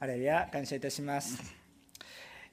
[0.00, 1.42] あれや感謝いたします。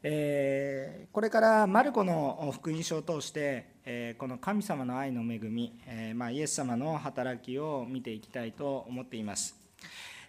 [0.01, 9.55] えー、これからマルコの福音書を通して、えー、この神様の愛の恵み、えー、まあ、イエス様の働きを見ていきたいと思っています。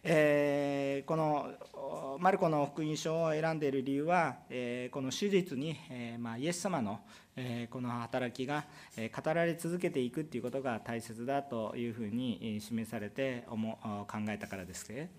[0.08, 7.00] えこのマルコの福音書を選んでいる理由は、えこの史実に、えまあ、イエス様の、
[7.34, 15.10] えこの働きがえ語られ続けていくということが大切だというふうに示されて考えたからですね。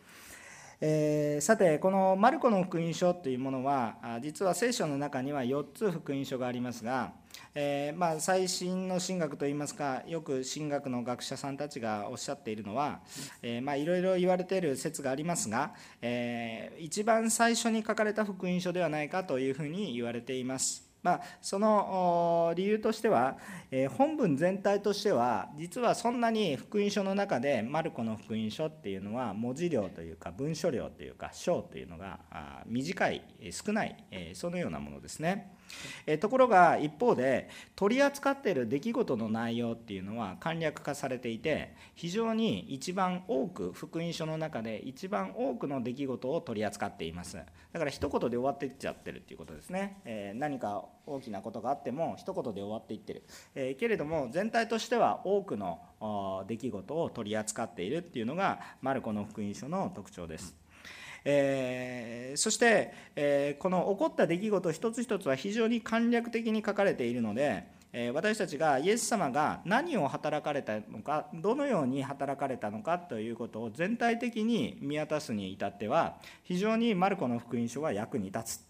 [0.80, 7.14] えー、さてこのマルコの福音書というものは実は聖書の中には4つ福音書がありますが、
[7.56, 13.00] えー、まあ、最新の神学といいますかよく神学の学者さんたちがおっしゃっているのは、
[13.42, 20.87] えいろいろ言われている説がありますが、えー、一番最初に書かれた福音書ではないかというふうに言われています。
[21.04, 23.38] まあ、その理由としては、
[23.72, 32.20] え本文全体としては実はそんなに福音書の中でマルコの福音書っていうのは文字量というか文書量というか章というのが
[32.66, 35.57] 短い少ないえそのようなものですね。
[36.06, 47.38] えところが一方で取り扱っている出来事の内容っていうのは簡略化されていて非常に一番多く福音書の中で一番多くの出来事を取り扱っています。
[47.38, 53.24] だから一言で終わっていっちゃってるっていうことですね、え何か大きなことがあっても一言で終わっていってる、
[53.56, 60.67] えけれども全体としては多くの出来事を取り扱っているっていうのがマルコの福音書の特徴です。
[61.30, 78.67] えー、そして、えー、この起こった出来事一つ一つは非常に簡略的に書かれているので、えー、私たちがイエス様が何を働かれたのかどのように働かれたのかということを全体的に見渡すに至っては非常にマルコの福音書は役に立つ。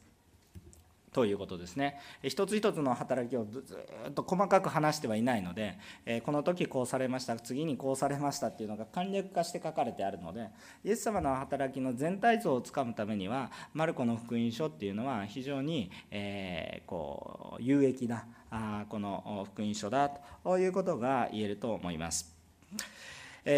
[1.18, 3.66] ということですね一つ一つの働きをず
[4.08, 5.80] っと細かく話してはいないので
[6.24, 10.50] この時こうされました次にこうされましたっていうのが簡略化して書かれてあるので
[10.84, 20.12] イエス様の働きの全体像をつかむためにはマルコの福音書っていうのは非常に、えこう有益なあこの福音書だ
[20.44, 22.38] ということが言えると思います。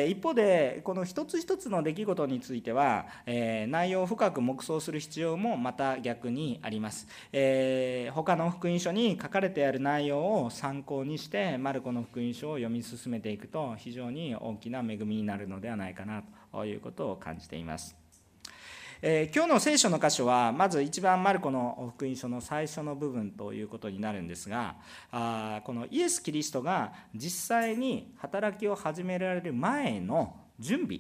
[0.07, 7.07] 一方でこの一つ一つの出来事については内容を深く黙想する必要もまた逆にあります。
[8.13, 17.98] 他の福音書に書かれてある内容を参考にしてマルコの福音書を読み進めていくと非常に大きな恵みになるのではないかなということを感じています。
[19.01, 24.75] えー、今日の聖書の箇所はまず一番マルコの福音書の最初の部分ということになるんですが
[25.11, 30.99] あこのイエス・キリストが実際に働きを始められる前の準備、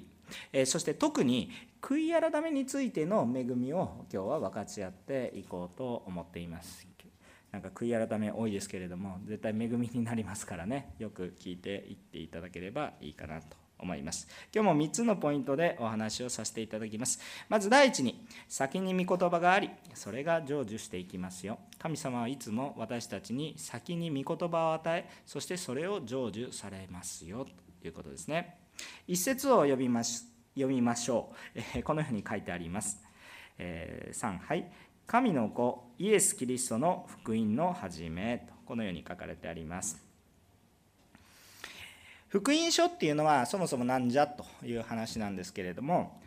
[0.53, 1.51] えー、そして特に
[1.81, 6.87] 悔い改めについての恵みを今日は分かち合っていこうと思っています。
[7.51, 14.27] なんか悔い改め多いですけれども絶対恵みになりますからねよく聞いていっていただければいいかなと思います。
[14.53, 17.19] 今日も3つのポイントでお話をさせていただきます。
[17.47, 21.59] まず第一に、先に御言葉があり、それが成就していきますよ。
[21.79, 27.45] 神様はいつも私たちに先に御言葉を与え、そしてそれを成就されますよ
[27.81, 28.59] ということですね。
[29.07, 30.23] 一節を読みまし
[30.55, 33.01] 読みましょう、え このように書いてあります。
[33.57, 34.71] えー、3はい
[35.05, 40.08] 神の子イエス・キリストの福音の始めとこのように書かれてあります。
[42.29, 46.21] 福音書っていうのはそもそもなんじゃという話なんですけれども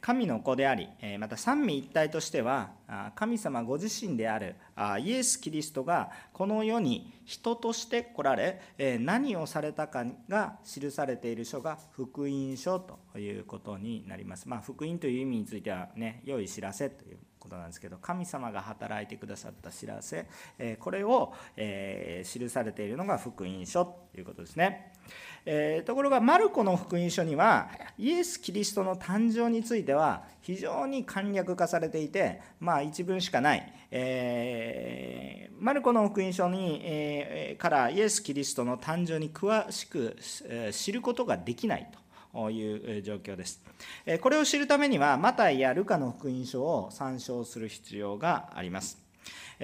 [0.00, 0.88] 神の子であり
[1.18, 2.70] また三位一体としては
[3.14, 4.56] 神様ご自身である
[5.00, 8.60] イエス・キリストがこの世に人として来られ
[9.00, 14.48] 何をされたかが記されている書が福音書ということになります。
[14.48, 20.26] まあ、福音という意味についてはね良い知らせということなんですけど神様が働いてくださった知らせ
[20.78, 24.92] これを記されているのが福音書ということですね。
[25.44, 40.16] え、ところがマルコの福音書にはイエス・キリストの誕生については非常に簡略化されていてまあ一文しかない、えー、マルコの福音書に、え、からイエス・キリストの誕生に詳しく、
[40.72, 41.98] 知ることができないと
[42.50, 43.62] いう状況です。
[44.20, 49.02] これを知るためにはマタイやルカの福音書を参照する必要があります。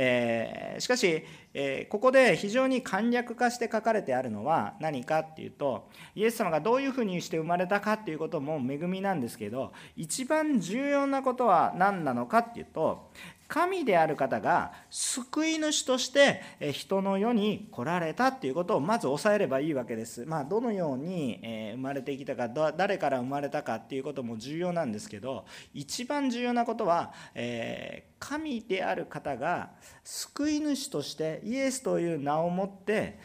[0.00, 1.24] えー、しかし、
[1.54, 13.10] えー、ここで非常に簡略化して書かれてあるのは何かっていうとイエス様がどういうふうにして生まれたかっていうことも恵みなんですけど一番重要なことは何なのかっていうと
[13.48, 16.42] 神である方が救い主として
[16.72, 20.26] 人の世に来られたっていうことをまず押さえればいいわけです。
[20.26, 21.40] まあ、どのように
[21.72, 29.70] 生まれてきたか誰から生まれたかっていうことも重要なんですけど一番重要なことは、え神である方が
[30.02, 33.18] 救い主としてイエスという名を持って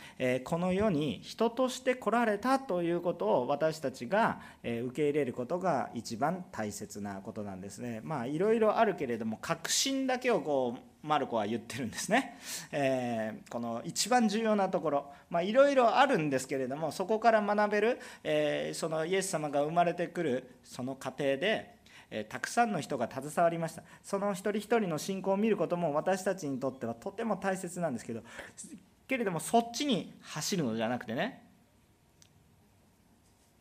[0.44, 8.00] この世に人として来られたということを私たちが受け入れることが一番大切なことなんですね。
[8.04, 12.40] まあいろいろあるけれども確信だけをこうマルコは言ってるんですね。
[12.72, 21.76] えー、この一番重要なところまあいろいろあるんですけれどもそこから学べる、えー、そのイエス様が生まれてくるその過程で
[22.10, 28.22] えたくさんの人が携わりましたその一人一人の信仰を見ることも私たちにとってはとても大切なんですけど
[29.08, 31.44] けれどもそっちに走るのじゃなくてね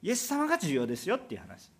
[0.02, 1.70] イエス様が重要ですよっていう話。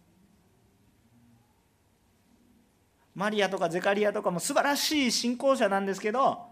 [3.14, 6.46] マリアとかゼカリアとかも素晴らしい信仰者なんですけど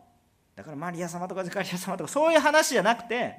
[0.55, 3.39] だからマリア様とかゼカリア様とかそういう話じゃなくて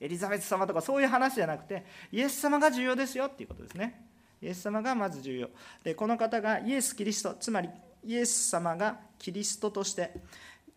[0.00, 4.04] エリザベス様とかそういう話じゃなくてイエス様が重要ですよっていうことですね。
[4.40, 5.48] イエス様がまず重要。
[5.82, 7.68] でこの方がイエス・キリストつまり
[8.04, 10.12] イエス様がキリストとして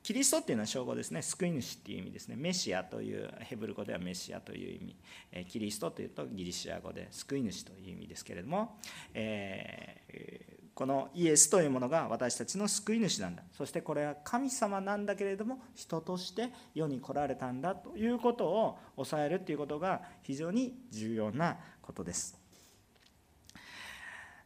[0.03, 1.21] キリストっていうのは称号ですね。
[1.21, 2.35] 救い主っていう意味ですね。
[2.35, 5.45] メシアというヘブル語ではメシアという意味。
[5.45, 8.79] キリストというとギリシア語で救い主という意味ですけれども、
[9.13, 13.43] えー、このイエスというものが私たちの救い主なんだ。
[13.51, 22.39] そしてこれは神様なんだけれども人として世に来られたんだということを抑えるっていうことが非常に重要なことです。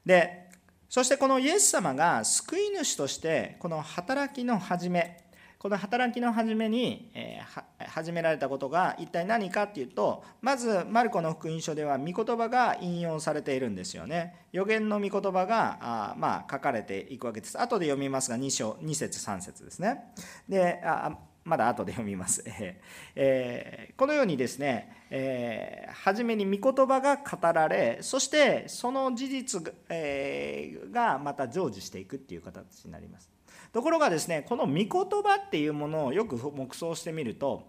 [0.05, 0.49] で
[0.89, 5.24] そしてこのイエス様が救い主としてこの働きの始め
[5.65, 20.03] この働きの初めに、えー、始められたことが一体何かっていうとまずマルコの福音書では御言葉が引用されているんですよね予言の御言葉があ、まあ、書かれていくわけです後で読みますが2章2節3節ですね
[20.47, 22.43] であまだ後で読みます。
[23.15, 33.29] えー、このようにですね、えー、初めに御言葉が語られ、そしてその事実が,、えー、がまた成就していくっていう形になります。
[33.75, 37.67] ところがですね、この御言葉っていうものをよく黙想してみると、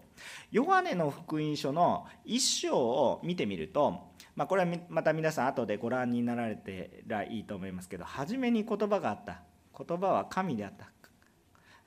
[0.51, 9.41] ヨハネの福音書の一章を見てみると、まあ、これはまた皆さん後でご覧になられてらいいと思いますけど、初めに言葉があった。
[9.77, 10.87] 言葉は神であった。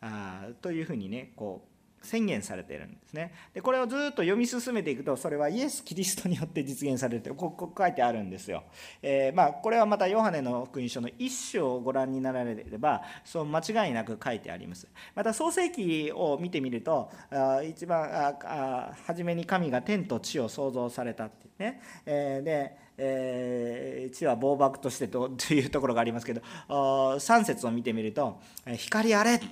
[0.03, 1.70] あというふうにね、こう
[2.03, 3.33] 宣言されているんですね。
[3.53, 8.65] でこれをずっと読み進めていくとそれはイエス・キリストによって実現されてここ書いてあるんですよ。
[9.03, 14.89] えー、まあ、これはまたヨハネの福音書の一章をご覧になられればそう間違いなく書いてあります。
[15.15, 21.81] また創世記を見てみるとあ一番ああ初めに神が天と地を創造されたっていうね。
[22.07, 28.39] えー、でえー、地は暴漠としてとというところがありますけど3節を見てみると
[28.77, 29.47] 「光あれ!」と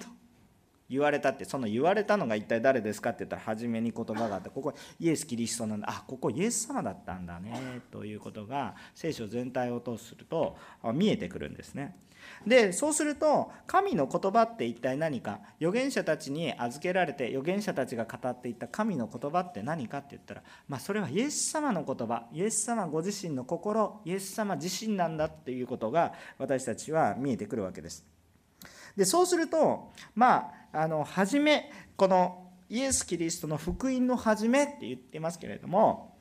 [0.88, 5.88] 言われたってその言われたのが一体誰ですかって言ったら初めに言葉があってここイエス・キリストなんだ。
[5.90, 7.82] あここイエス様だったんだね。
[7.90, 10.56] ということが聖書全体を通すると
[10.94, 11.96] 見えてくるんですね。
[12.46, 15.40] でそうすると神の言葉って一体何か？
[15.60, 22.24] 預言者たちに預けられて預言者たちが語っていた神の言葉って何かって言ったら、まあ、それはイエス様の言葉。
[22.32, 24.00] イエス様ご自身の心。
[24.04, 28.04] イエス様自身なんだっていうことが私たちは見えてくるわけです。
[28.96, 36.16] でそうするとまああの初めこのイエス・キリストの福音の初めって言ってますけれども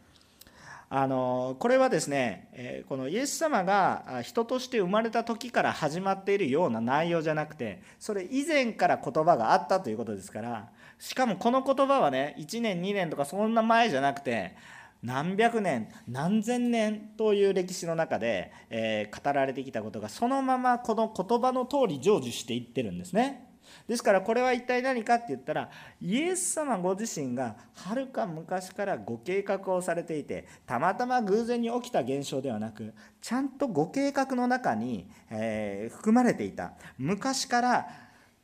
[0.90, 14.56] あのこれはですねこのイエス様が人として生まれた時から始まっているような内容じゃなくてそれ以前から言葉があったということですからしかもこの言葉はね1年2年とかそんな前じゃなくて
[15.04, 23.47] 何百年何千年という歴史の中で、え、語られてきたことがそのままこの言葉の通り成就していってるんですね。
[23.88, 25.70] ですからこれは一体何かって言ったら
[26.02, 36.74] イエス様ご自身がはるか昔からご計画をされていてたまたま偶然に起きた現象ではなくちゃんとご計画の中に、えー、含まれていた。
[36.98, 37.88] 昔から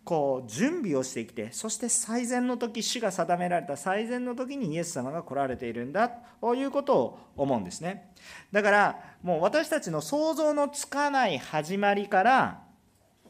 [0.04, 3.78] こう準備をしてきてそして最善の時主が定められた。
[3.78, 6.10] 最善の時にイエス様が来られているんだ
[6.42, 8.12] ということを思うんですね。
[8.52, 12.64] だからもう私たちの想像のつかない始まりから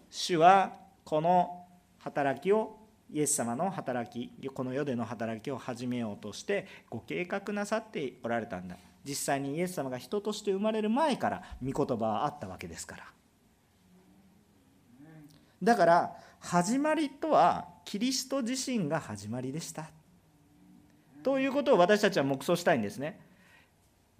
[0.09, 1.62] 主はこの
[2.03, 2.77] 働きを
[3.11, 8.75] イエス様の働きこの世での働きを始めようとしてご計画なさっておられたんだ。
[9.05, 13.03] 実際にイエス様が人として生まれる前から御言葉はあったわけですから。
[15.61, 19.89] だから始まりとはキリスト自身が始まりでした。
[21.23, 23.19] ということを私たちは黙想したいんですね。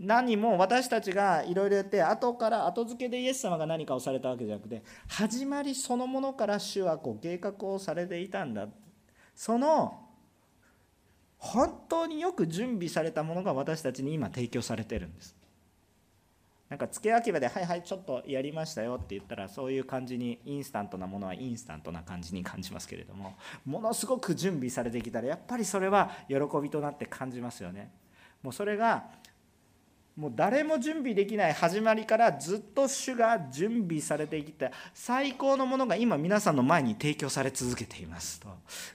[0.04, 8.68] 何も私たちがいろいろやって後から後付けでイエス様が何かをされたわけじゃなくて始まりそのものから主はこう計画をされていたんだ
[9.34, 10.00] その
[11.38, 15.36] 本当によく準備されたものが私たちに今提供されてるんです
[16.70, 27.92] なんか付け焼き場で「はいはいちょっとやりましたよ」って言ったらそういう感じにインスタントなものはインスタントな感じに感じますけれどもものすごく準備されてきたらやっぱりそれは喜びとなって感じますよね。
[28.42, 29.10] もうそれが
[30.16, 38.48] もう誰も準備できない始まりからずっと主が準備されてきた最高のものが今皆さんの前に提供され続けていますと。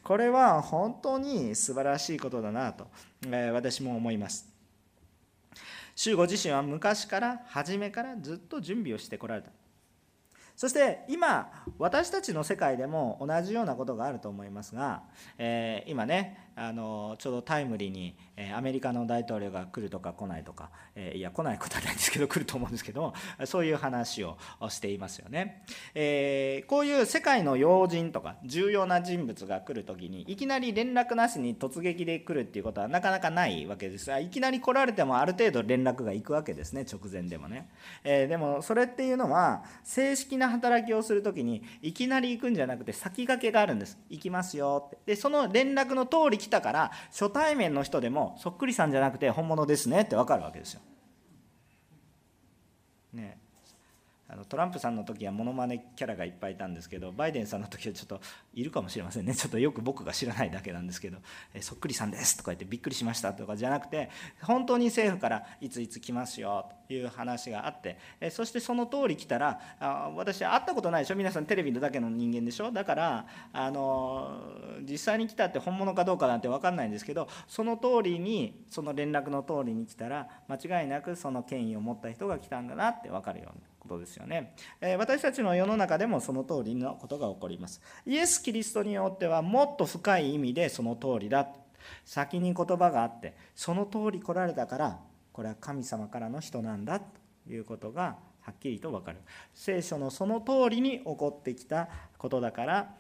[0.04, 2.86] これは本当に素晴らしいことだなと、
[3.26, 4.48] え私も思います。
[5.96, 9.50] 主ご自身は昔から初めからずっと準備をしてこられた。
[10.54, 15.02] そして今私たちの世界でも同じようなことがあると思いますが、
[15.38, 23.14] え、今ねあのちょうどタイムリーに、えアメリカの大統領が来るとか来ないとか、えいや来ないことはないんですけど来ると思うんですけども
[23.46, 24.36] そういう話を
[24.68, 25.62] していますよね、
[25.94, 34.08] えー、こういう世界の要人とか重要な人物が来る時にいきなり連絡なしに突撃で来るっていうことはなかなかないわけです。
[34.08, 37.68] がいきなり来られてもある程度連絡が行くわけですね直前でもね、
[38.02, 43.98] えー、でもそれっていうのは正式な働きをする時にいきなり行くんじゃなくて先駆けがあるんです。
[44.08, 44.98] 行きますよって。
[45.06, 50.80] でその連絡の通り来たから初対面の人でもそっくりさんじゃなくて本物ですねって分かるわけですよ。
[53.12, 53.38] ね
[54.30, 58.20] あのトランプさんの時はモノマネキャラがいっぱいいたんですけどバイデンさんの時はちょっと
[58.52, 59.32] いるかもしれませんね。
[59.36, 61.16] ちょっとよく僕が知らないだけなんですけど
[61.54, 64.10] 「えそっくりさんです」とか言って「びっくりしました」とかじゃなくて
[64.42, 71.16] 本当に政府からいついつ来ますよという話があってえそしてその通り来たらあ私会ったことないでしょ？
[71.16, 72.70] 皆さんテレビのだけの人間でしょ？
[72.70, 74.40] だからあの
[74.82, 83.62] 実際に来たって本物かどうかなんて分かんないんですけどその通りにその連絡の通りに来たら間違いなくその権威を持った人が来たんだなって分かるように。
[83.88, 84.54] ことですよね、
[84.98, 87.80] 私たちの世の中でもその通りのことが起こります。
[88.06, 91.48] イエス・キリストによってはもっと深い意味でその通りだ。
[92.04, 94.98] 先に言葉があってその通り来られたから
[95.32, 97.00] これは神様からの人なんだ。
[97.00, 97.06] と
[97.48, 99.18] いうことがはっきりと分かる。
[99.54, 102.94] 聖書のその通りに起こってきたことだから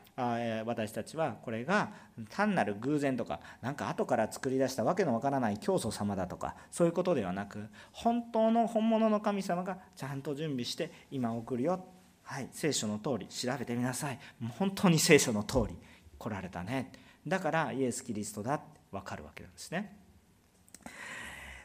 [0.66, 1.90] 私たちはこれが
[2.30, 11.84] 単なる偶然とか何か後から作り出したわけのわからない教祖様だとかそういうことではなく本当の本物の神様がちゃんと準備して今送るよ。
[12.22, 14.18] はい聖書の通り調べてみなさい。
[14.58, 15.76] 本当に聖書の通り
[16.18, 16.92] 来られたね。
[17.26, 19.96] だからイエス・キリストだって分かるわけなんですね、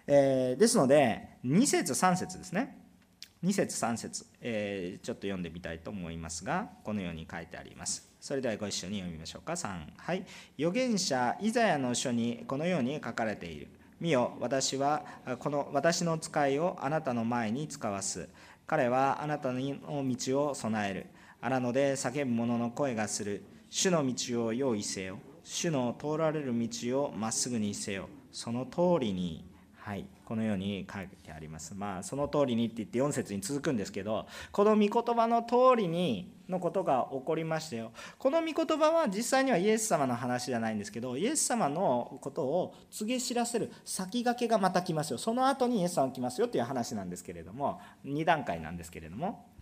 [0.08, 2.80] えー、ですので2節3節ですね。
[3.44, 8.13] 2節3節、えー、ちょっと読んでみたいと思いますがこのように書いてあります。
[8.24, 9.52] それではご一緒に読みましょうか。
[9.52, 10.24] 3はい。
[10.58, 13.68] 預言者イザヤの書にこのように書かれている。
[14.00, 15.04] 見よ私は
[15.40, 18.30] この私の使いをあなたの前に使わす。
[18.66, 21.08] 彼はあなたの道を備える。
[21.42, 23.44] 荒野で叫ぶ者の声がする。
[23.70, 25.20] 主の道を用意せよ。
[25.44, 28.08] 主の通られる道をまっすぐにせよ。
[28.32, 29.44] その通りに。
[29.76, 30.06] はい。
[30.24, 31.76] このように書いてあります。
[31.76, 37.92] まあその通りにって言って4節に続くんですけどこの御言葉の通りにのことが起こりましたよ。
[38.18, 45.18] この御言葉は実際にはイエス様の話じゃないんですけどイエス様のことを告げ知らせる先駆けがまた来ますよ。
[45.18, 49.54] その後にイエス様来ますよっていう話なんですけれども2段階なんですけれども。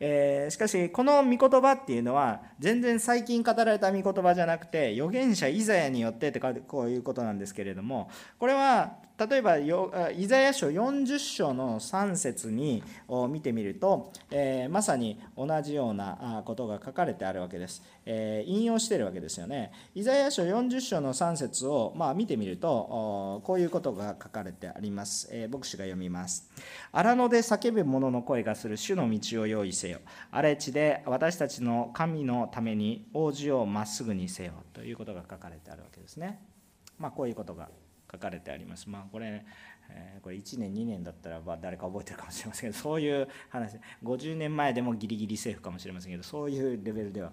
[0.00, 19.72] えー、しかしこの御言葉っていうのは全然最近語られた御言葉じゃなくて預言者イザヤによってってこういうことなんですけれどもこれは例えばイザヤ書40章の3節にを見てみると、えー、まさに同じようなことが書かれてあるわけです、えー、引用しているわけですよね。
[19.94, 26.50] イザヤ書40章の3節をまあ見てみるとこういうことが書かれてあります、えー、牧師が読みます。
[26.92, 28.76] 荒野で叫ぶ者の声がする。
[28.76, 30.00] 主の道を用意せよ。
[30.30, 34.52] 荒れ地で私たちの神のために王子をまっすぐにせよ。
[34.74, 36.38] ということが書かれてあるわけですね。
[36.98, 37.70] まあこういうことが
[38.10, 38.88] 書かれてあります。
[38.88, 39.44] まあこれ
[39.90, 43.78] えこれ1年2年だったらば誰か覚えてるかもしれませんけど そういう話。
[44.02, 47.32] 50年前でもギリギリセーフかもしれませんけどそういうレベルでは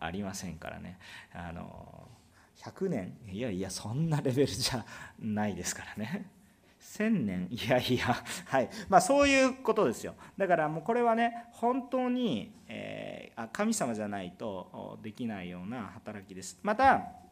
[0.00, 0.98] ありませんからね。
[1.32, 2.08] あの
[2.56, 3.16] 100年？
[3.30, 4.84] いやいやそんなレベルじゃ
[5.18, 6.30] ないですからね。
[6.80, 7.48] 1000年？
[7.50, 8.68] いやいやはい。
[8.88, 10.14] まあそういうことですよ。
[10.36, 16.58] だからもうこれはね本当に、えー、神様じゃないとできないような働きです。
[16.62, 17.27] また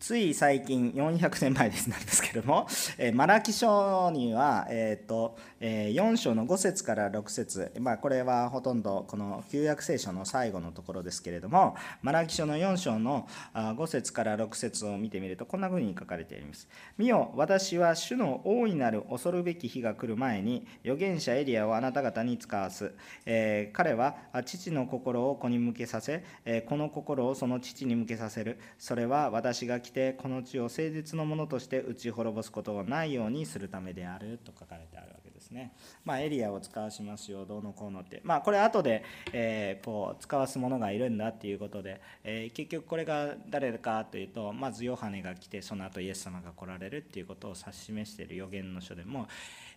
[0.00, 2.66] つい最近400年前ですなんですけども、
[2.98, 22.92] えマラキ書には、えーとえ4章の5節から6節まあこれはほとんどこの旧約聖書の最後のところですけれどもマラキ書の4章の5節から6節を見てみるとこんな風に書かれています「見よ私は主の大いなる恐るべき日が来る前に預言者エリアをあなた方に使わす、
[23.26, 28.58] えー、彼は父の心を子に向けさせ、えこの心をその父に向けさせる。
[28.78, 35.72] それは私が来てこの地を誠実のものとして打ち滅ぼすことがないようにするためであると書かれてあるわけですね、
[36.04, 37.46] まあ、エリアを使わしますよ。
[37.46, 39.02] どうのこうのって、まあ、これ後で、
[39.32, 49.26] えー、こう使わす者がいるんだっていうことで、えー、結局これが誰かというとまずヨハネが来てその後イエス様が来られるっていうことを指し示している予言の書でも、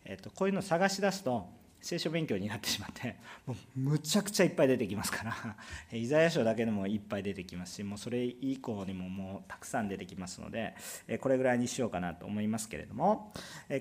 [0.04, 1.48] えー、とこういうのを探し出すと
[1.82, 5.58] 聖書勉強になってしまって もうむちゃくちゃいっぱい出てきますから
[5.92, 10.76] イザヤ書だけでもいっぱい出てきますしもうそれ以降にももうたくさん出てきますので
[11.20, 13.34] これぐらいにしようかなと思いますけれども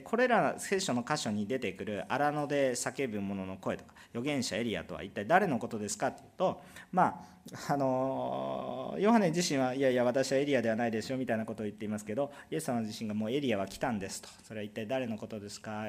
[0.05, 14.29] これら聖書の箇所に出てくる荒野で叫ぶ者の声とか預言者エリアとは一体誰のことですかっていうとまああのヨハネ自身はいやいや私はエリアではないですよみたいなことを言っていますけどイエス様自身がもうエリアは来たんですと。
[14.45, 15.87] それは一体誰のことですか？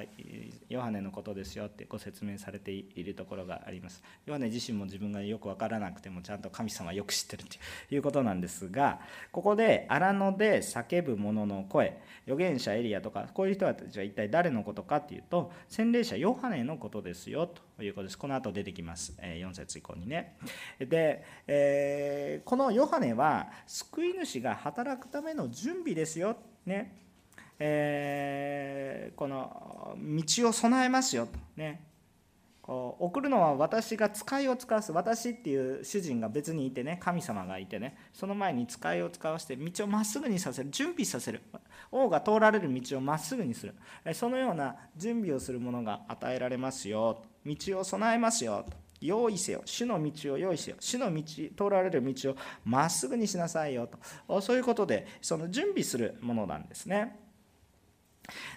[0.69, 4.01] ヨハネのことですよってご説明されているところがあります。
[4.25, 8.99] ヨハネ自身も自分がよく分からなくてもちゃんと神様はよく知ってるということなんですが
[9.31, 11.99] ここで荒野で叫ぶ者の声。
[12.25, 17.61] 預言者エリアとかこういう人たちは一体誰のことかっていうと洗礼者ヨハネのことですよと。
[17.81, 18.17] ということです。
[18.19, 19.11] この後出てきます。
[19.19, 20.37] 4節以降にね。
[20.79, 26.95] でえー、このヨハネは救い主が働くための準備ですよ、ね。
[27.57, 31.39] えー、この道を備えますよと。
[31.55, 31.87] ね。
[32.61, 34.91] こう送るのは私が使いを使わす。
[34.91, 36.99] 私っていう主人が別にいてね。
[37.01, 37.97] 神様がいてね。
[38.13, 40.69] その前に使いを使わせて道をまっすぐにさせる。
[40.69, 41.41] 準備させる。
[41.91, 43.73] 王が通られる道をまっすぐにする。
[44.13, 47.23] そのような準備をするものが与えられますよ。
[47.45, 48.77] 道を備えますよと。
[49.01, 49.63] 用意せよ。
[49.65, 50.77] 主の道を用意せよ。
[50.79, 53.89] 主の道通られる道をまっすぐにしなさいよ
[54.27, 54.41] と。
[54.41, 57.17] そういうことでその準備するものなんですね。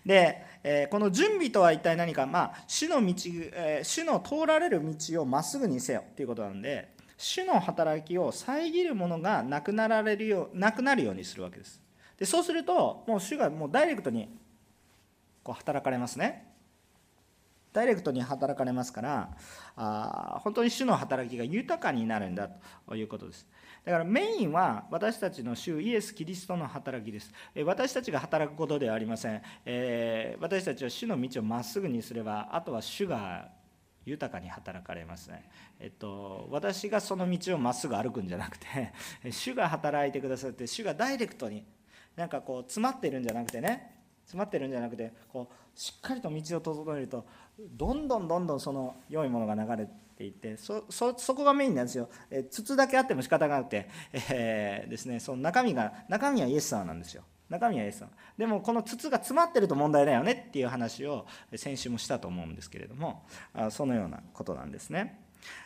[0.04, 3.14] で、えこの準備とは一体何か、まあ、主の道、
[3.54, 6.04] え主の通られる道をまっすぐにせよ。
[6.14, 11.80] ということなんで主の働きを遮るものがなくなられるよなくなるようにするわけです。
[12.18, 14.28] でそうするともう主がもうダイレクトに
[15.42, 16.53] こう働かれますね。
[17.74, 19.36] ダイレクトに働かれますから
[19.76, 22.48] あ本当に主の働きが豊かになるんだ
[22.88, 23.46] ということです。
[23.84, 27.32] だからメインは私たちの主イエス・キリストの働きです。
[27.66, 33.50] 私たちが働くことではありません、えー、私たちは主の道をまっすぐにすればあとは主が
[34.06, 35.50] 豊かに働かれますね、
[35.80, 38.92] えっと、私がその道をまっすぐ歩くんじゃなくて
[39.30, 41.66] 主が働いてくださって主がダイレクトに
[42.16, 43.94] なんかこう詰まってるんじゃなくてね。
[44.24, 47.26] 詰まってるんじゃなくてこうしっかりと道を整えると
[47.58, 53.88] どんどんどんどんその良いものが流れていってそそそこがメインなんですよ、え筒だけあっても仕方がなくて、
[54.30, 57.22] えー、 ですね、その中身が中身はイエス様なんですよ。
[57.48, 58.10] 中身はイエス様。
[58.38, 65.23] でもこの筒が詰まってると問題だよねっていう話を先週もしたと思うんですけれどもあそのようなことなんですね。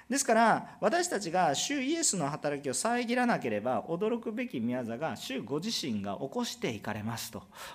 [0.08, 7.30] ですから私たちが主イエスの働きを遮らなければ驚くべき宮座が主ご自身が起こしていかれます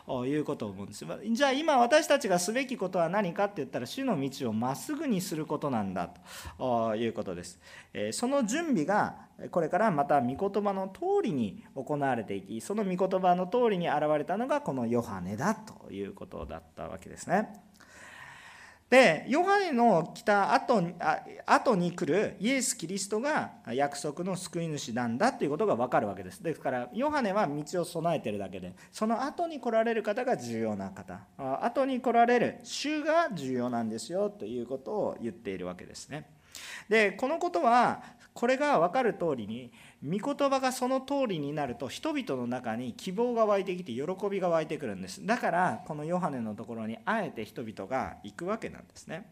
[0.07, 6.09] ということを思うんですじゃあ今私たちがすべきことは何かって言ったら主の道をまっすぐにすることなんだ
[6.57, 7.59] ということです
[8.11, 9.15] その準備が
[9.51, 17.53] これからまた御言葉の通りに行われていきその御言葉の通りに現れたのがこのヨハネだということだったわけですね。
[18.93, 20.93] でヨハネの来た後に
[21.47, 26.43] 後に来るイエス・キリストが約束の救い主なんだということが分かるわけです。
[26.43, 31.21] ですからヨハネは道を備えてるだけでその後に来られる方が重要な方。
[31.63, 36.29] 後に来られる主が重要なんですよということを言っているわけですね。
[36.87, 38.03] でこのことは
[38.35, 39.71] これが分かる通りに
[40.03, 45.25] 御言葉がその通りになると人々の中に希望が湧いてきて喜びが湧いてくるんです。
[45.25, 49.31] だからこのヨハネのところにあえて人々が行くわけなんですね。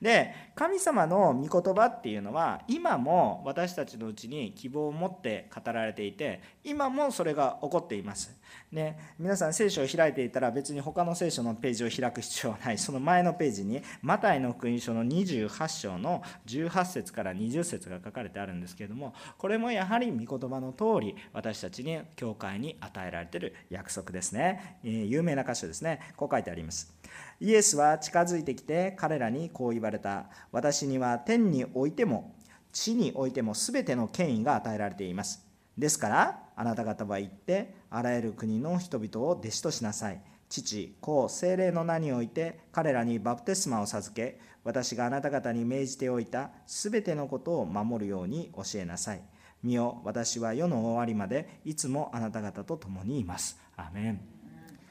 [0.00, 8.38] で神様の御言葉っていうのは今も私たちのうちに希望を持って語られていて今もそれが起こっています。
[8.70, 12.78] ね、皆さん聖書を開いていたら別に他の聖書のページを開く必要はない。
[12.78, 26.12] その前のページにマタイの福音書の28章の18節から20節が書かれてあるんですけれどもこれもやはり御言葉の通り私たちに教会に与えられている約束ですね、え、有名な箇所ですね。
[26.16, 26.94] こう書いてあります。
[27.40, 30.26] イエスは近づいてきて彼らにこう言われた。
[30.52, 32.34] 私には天においても
[32.72, 35.46] 地においても全ての権威が与えられています。
[35.76, 40.20] ですからあなた方は行ってあらゆる国の人々を弟子としなさい。
[40.48, 49.22] 父子精霊の名において彼らにバプテスマを授け私があなた方に命じておいたすべてのことを守るように教えなさい。
[49.62, 53.58] 見よ私は世の終わりまでいつもあなた方と共にいます。
[53.76, 54.20] アメン。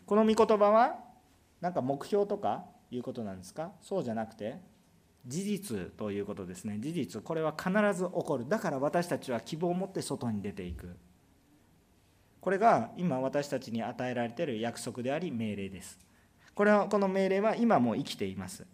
[0.05, 1.12] この御言葉は
[1.63, 3.71] 何か目標とかいうことなんですか？
[3.81, 4.57] そうじゃなくて？
[5.25, 6.77] 事実ということですね。
[6.81, 8.45] 事実これは必ず起こる。
[8.49, 10.97] だから私たちは希望を持って外に出ていく。
[12.41, 15.97] これが今私たちに与えられている約束であり命令です。
[16.53, 18.65] これはこの命令は今も生きています。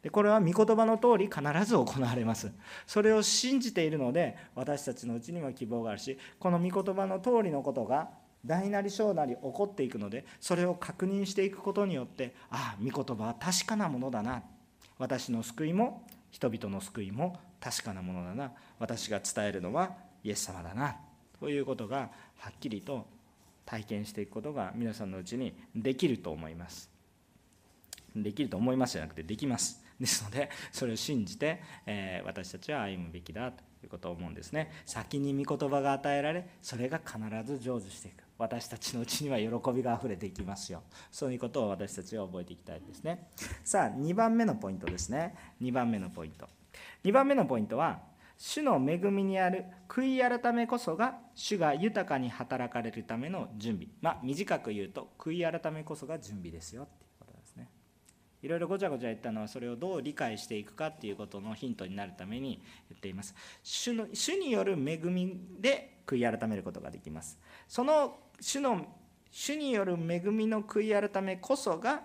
[0.00, 2.50] でこれは御言葉の通り必ず行われます。
[2.86, 8.08] それを信じているので私たちのうちには希望があるしこの御言葉の通りのことが
[8.48, 14.42] 大なり小なり起こっていくのでそれを確認していくことによってああ御言葉は確かなものだな。
[14.98, 18.52] 私の救いも人々の救いも確かなものだな。
[18.78, 20.96] 私が伝えるのはイエス様だな。
[21.38, 23.06] ということがはっきりと
[23.66, 26.90] 体験していくことが皆さんのうちにできると思います。
[28.16, 29.84] できると思いますじゃなくてできます。
[30.00, 34.72] ですのでそれを信じて、え私たちは歩むべきだということを思うんですね。
[34.86, 38.27] 先に御言葉が与えられそれが必ず成就していく。
[38.38, 40.82] 私たちのうちには喜びがあふれていきますよ。
[41.10, 43.28] そういうことを私たちは覚えていきたいですね。
[43.64, 45.34] さあ2番目のポイントですね。
[45.60, 46.48] 2番目のポイント。
[47.04, 48.00] 2番目のポイントは
[48.36, 53.88] 主の恵みにある悔い改めこそが主が豊かに働かれるための準備。
[54.00, 57.07] まあ短く言うと悔い改めこそが準備ですよって
[58.42, 63.34] いろいろごちゃごちゃ言ったのはそれをどう理解していくかっていうことのヒントになるために言っています。
[63.62, 67.38] 主の主による恵みで悔い改めることができます。
[67.66, 68.86] その主の
[69.30, 72.02] 主による恵みの悔い改めこそが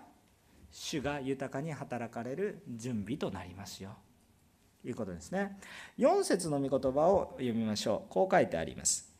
[0.70, 3.96] 主が豊かに働かれる準備となりますよ。
[4.82, 5.56] ということですね。
[5.98, 8.12] 4節の御言葉を読みましょう。
[8.12, 9.13] こう書いてあります。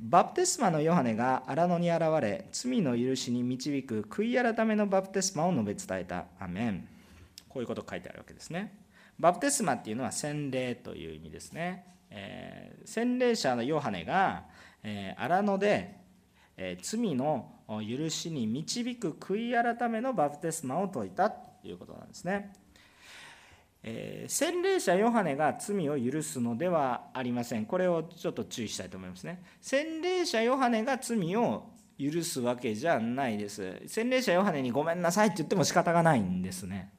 [0.00, 6.26] バプテスマのヨハネが荒野に現れ罪の許しに導く悔い改めのバプテスマを述べ伝えた。
[6.38, 6.88] アメン。
[7.48, 8.78] こういうこと書いてあるわけですね。
[9.18, 14.44] バプテスマっていうのは洗礼という意味ですね、えー、洗礼者のヨハネが、
[14.82, 16.06] えー、荒野で
[16.56, 22.52] え罪の許しに導く悔い改めのバプテスマを説いたということなんですね。
[23.88, 27.66] え、洗礼者ヨハネが罪を許すのではありません。
[27.66, 29.42] これをちょっと注意したいと思いますね。
[29.60, 33.80] 洗礼者ヨハネが罪を許すわけじゃないです。
[33.86, 36.90] 洗礼者ヨハネにごめんなさいって言っても仕方がないんですね。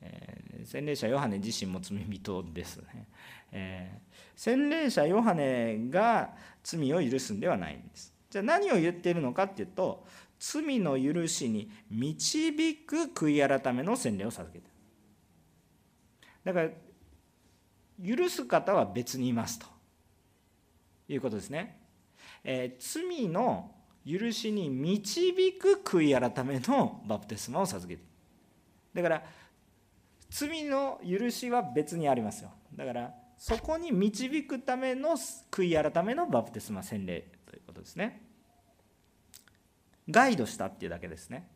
[0.00, 3.06] えー、洗礼者ヨハネ自身も罪人ですね。
[3.52, 6.30] えー、洗礼者ヨハネが
[6.64, 8.10] 罪を許すんではないんです。
[8.30, 10.06] じゃあ何を言っているのかっていうと
[10.38, 14.71] 罪の許しに導く悔い改めの洗礼を授けて
[16.44, 16.70] だから
[18.04, 19.72] 許す方は別にいますと。
[21.08, 21.78] いうことですね、
[22.44, 23.70] えー、罪の
[24.06, 28.02] 許しに導く悔い改めのバプテスマを授けて
[28.94, 29.22] だから
[30.30, 32.50] 罪の許しは別にありますよ。
[32.74, 35.10] だからそこに導くための
[35.50, 38.22] 悔い改めのバプテスマ洗礼ということですね。
[40.08, 41.48] ガイドしたっていうだけですね。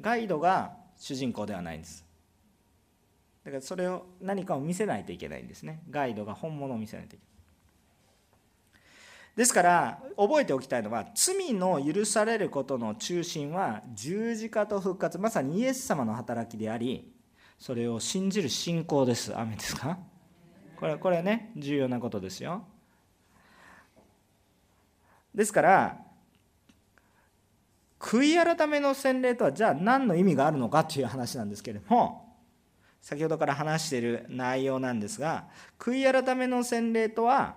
[0.00, 2.04] ガイドが主人公ではないんです。
[3.48, 5.80] だからそれを何かを見せないといけないんですね。
[5.88, 7.26] ガイドが本物を見せないといけない。
[9.36, 15.18] ですから覚えておきたいのは罪の許されることの中心は十字架と復活。
[15.18, 17.10] まさにイエス様の働きであり
[17.58, 19.34] それを信じる信仰です。
[19.34, 19.98] 雨ですか？
[20.78, 22.66] これこれね重要なことですよ。
[25.34, 25.96] ですから
[27.98, 32.27] 悔い改めの洗礼とはじゃあ何の意味があるのかという話なんですけれども
[33.00, 35.46] 先ほどから話している内容なんですが
[35.78, 37.56] 悔い改めの洗礼とは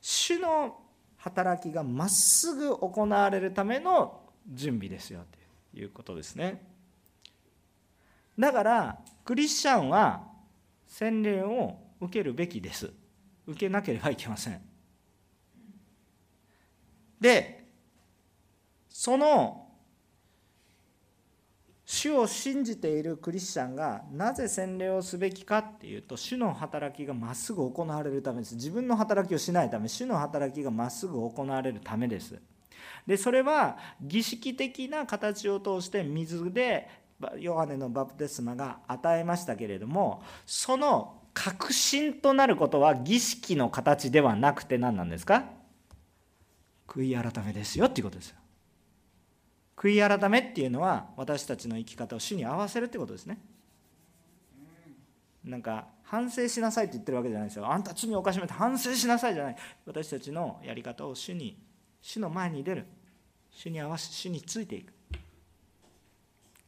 [0.00, 0.78] 主の
[1.16, 5.24] 働きがまっすぐ行われるための準備ですよ
[5.72, 6.62] ということですね。
[8.38, 10.22] だからクリスチャンは
[10.86, 12.92] 洗礼を受けるべきです。
[13.46, 14.60] 受けなければいけません。
[17.20, 17.66] で
[18.90, 19.63] その
[21.86, 28.54] 主を信じているクリスチャンがなぜ洗礼をすべきかっていうと主の働きがまっすぐ行われるためです。
[28.54, 32.40] 自分の働きをしないため主の働きがまっすぐ行われるためです。
[33.06, 36.88] でそれは儀式的な形を通して水で
[37.38, 45.44] ヨハネのバプテスマが与えましたけれどもその確信となることは儀式の形ではなくて何なんですか？
[46.88, 48.36] 悔い改めですよっていうことですよ。
[49.76, 53.38] 悔い改めっていうのは私たちの生き方を主に合わせるってことですね。
[55.44, 57.70] なんか反省しなさいって言ってるわけじゃないですよ。
[57.70, 59.56] あんた罪を犯しめて反省しなさいじゃない。
[59.84, 61.58] 私たちのやり方を主に
[62.00, 62.86] 主の前に出る。
[63.50, 64.92] 主に合わせ主についていく。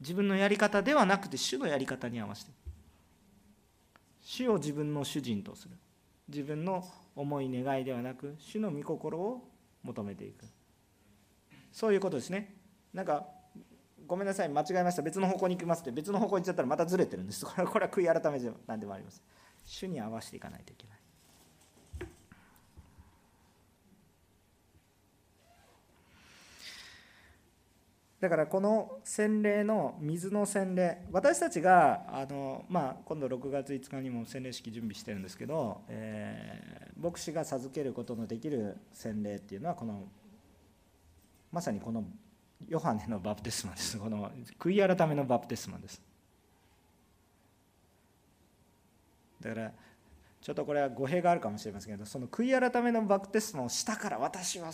[0.01, 2.51] 自分のやり方ではなくて主のやり方に合わせて。
[4.21, 5.77] 主を自分の主人とする。
[6.29, 9.49] 自分の思い願いではなく主の御心を
[9.83, 10.45] 求めていく。
[11.73, 12.56] そういうことですね。
[12.97, 13.27] なんか
[14.07, 15.03] ごめんなさい間違えました。
[15.03, 17.45] 別の方向に行きますって別の方向に行っちゃったらまたずれてるんです。
[17.45, 19.23] これは悔い改めじゃ何でもあります。
[19.67, 20.97] 主に合わせていかないといけない。
[28.19, 40.09] だからこの洗礼の水の洗礼私たちがあの、まあ、今度6月5日にも洗礼式準備してるんですけど、えー、牧師が授けることのできる洗礼っていうのはこの
[41.53, 42.05] まさにこの
[42.69, 43.99] ヨハネのバプテスマです。
[43.99, 46.01] この悔い改めのバプテスマです。
[49.41, 49.73] だから
[50.41, 54.71] ちょっとこれは語弊があるかもしれませんけどその悔い改めのバプテスマをしたから私は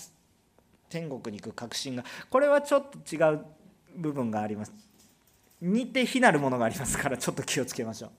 [0.88, 3.44] 天国に行く確信がこれはちょっと違う
[3.96, 4.72] 部分があります。
[5.60, 8.10] 似て非なるものがありますからちょっと気をつけましょう。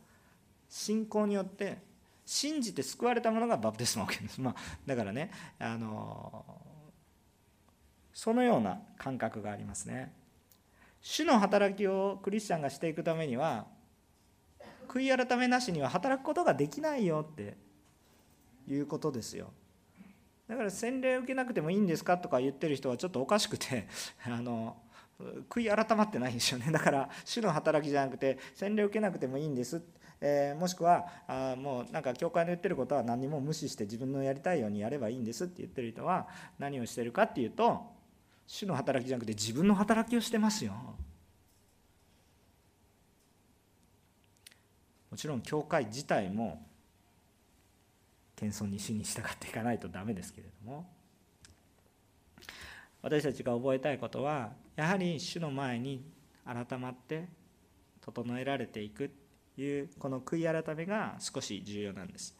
[0.69, 1.77] 信仰によって
[2.25, 6.45] 信じて救われたものがバプテスマを受けるんです、まあ、だからねあの
[8.13, 10.13] そのような感覚がありますね。
[11.01, 13.65] 主の働きをクリスチャンがしていくためには
[14.87, 17.57] 悔い改めなしには働くことができないよって
[18.67, 19.51] いうことですよ。
[20.47, 23.87] だから洗礼を受けなくてもいいんですかとか言ってる人はちょっとおかしくて
[24.25, 24.77] あの
[25.49, 26.71] 悔い改まってないんですよね。
[26.71, 29.81] だから主の働きじゃなくて洗礼を受けなくてもいいんです、
[30.21, 36.27] えー、もしくはあもうなんか教会の言ってることは何も無視して自分のやりたいようにやればいいんですって言ってる人は
[36.59, 37.92] 何をしてるかっていうと
[38.53, 40.73] 主の働きじゃなくて自分の働きをしてますよ。
[45.09, 46.63] もちろん教会自体も
[48.35, 50.87] 謙遜に主に従っていかないとダメですけれども
[53.01, 56.05] 私たちが覚えたいことはやはり主の前に
[56.45, 57.27] 改まって
[58.01, 59.11] 整えられていく
[59.55, 62.37] というこの悔い改めが少し重要なんです。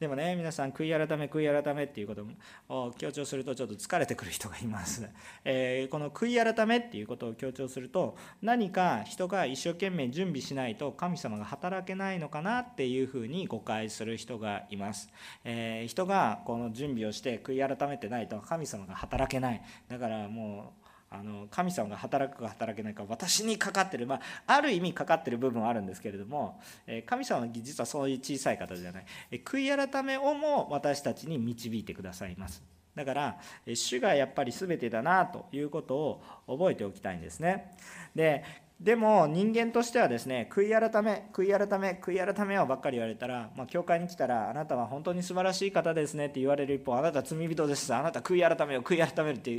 [0.00, 2.24] でもね皆さん悔い改め悔い改めっていうこと
[2.70, 5.06] を強調するとちょっと疲れてくる人がいます、
[5.44, 15.10] えー、この悔い改めっていうことを強調すると何か人が一生懸命準備しないと神様が働けないのかなっていうふうに誤解する人がいます、
[15.44, 19.62] えー、人がこの準備をして悔い改めてないと神様が働けない。
[19.88, 20.79] だからもう
[21.12, 29.06] あの神様が働くか働けないか私にかかってる、まあ、ある意味かかってる部分はあるんですけれどもえ神様は実はそういう小さい方じゃない。
[29.32, 32.62] え悔い改めをも私たちに導いてくださいます。
[32.94, 33.38] だから
[33.74, 37.72] 主がやっぱり全てだなということを覚えておきたいんですね。
[38.14, 38.44] で
[38.80, 47.92] でも人間としてはですね悔い改め悔い改め悔い改めをばっかり言われたら、まあ、教会に来たらあなたは本当に素晴らしい方ですねって言われる一方あなた罪人です。
[47.94, 49.50] あなた悔い改めを悔い改めるって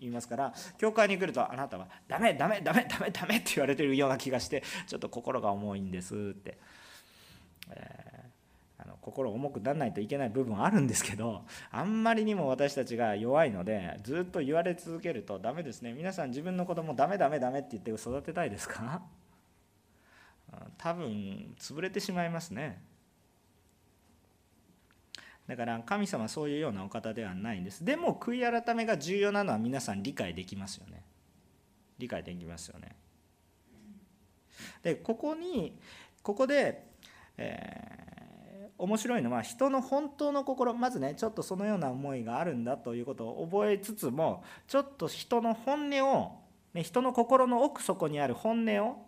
[0.00, 6.56] 言いますから教会に来るとあなたはダメダメダメダメダメって言われてるような気がしてちょっと心が重いんですって、
[7.68, 8.09] え
[9.00, 15.92] 心重くならないといけない部分あるんですけどあんまりにも私たちが弱いのでずっと言われ続けるとダメですね。
[15.92, 19.02] 皆さん自分の子供ダメダメダメって言って育てたいですか？
[20.78, 22.82] 多分潰れてしまいますね。
[25.46, 27.84] だから神様そういうようなお方ではないんです。
[27.84, 31.02] でも悔い改めが重要なのは皆さん理解できますよね。
[31.98, 32.94] 理解できますよね。
[34.82, 35.78] でここに
[36.22, 36.86] ここで、
[37.36, 38.09] え
[38.80, 40.74] 面白いのは人の本当の心。
[40.74, 46.40] まずねちょっとそのような思いがあるんだということを覚えつつもちょっと人の本音を、
[46.74, 49.06] ね、人の心の奥底にある本音を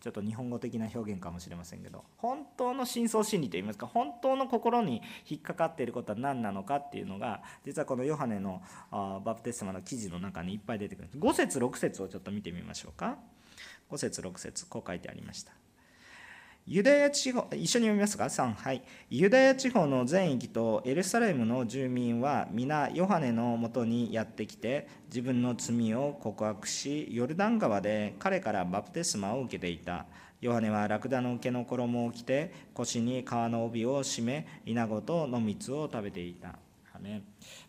[0.00, 13.18] ちょっと日本語的な表現かもしれませんけど本当の深層心理といいますか本当の心に引っかかっていることは何なのかっていうのが実はこのヨハネのバプテスマの記事の中にいっぱい出てくる5節6節をちょっと見てみましょうか。
[13.90, 15.52] 5節6節こう書いてありました。
[16.70, 18.82] ユダヤ地方、一緒に読みますか ?3、はい。
[19.08, 30.04] ユダヤ地方の全域とエルサレムの住民は皆ヨハネのもとにやってきて、自分の罪を告白し、ヨルダン川で彼からバプテスマを受けていた。
[30.42, 36.58] ヨハネはラクダの毛の衣を着て、腰に皮の帯を締め、イナゴと野蜜を食べていた。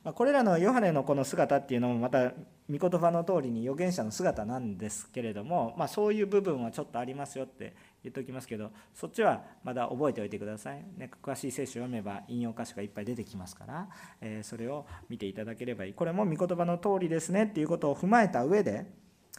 [0.04, 2.32] まあこれらのヨハネのこの姿っていうのもまた
[2.70, 13.90] 御言葉の通りに預言者の姿なんですけれども、まあ、そういう部分はちょっとありますよって言っておきますけどそっちはまだ覚えておいてください、ね、詳しい聖書を読めば引用箇所がいっぱい出てきますから、
[14.22, 15.94] えー、それを見ていただければいい。
[15.94, 18.86] これも御言葉の通りですねっていうことを踏まえた上で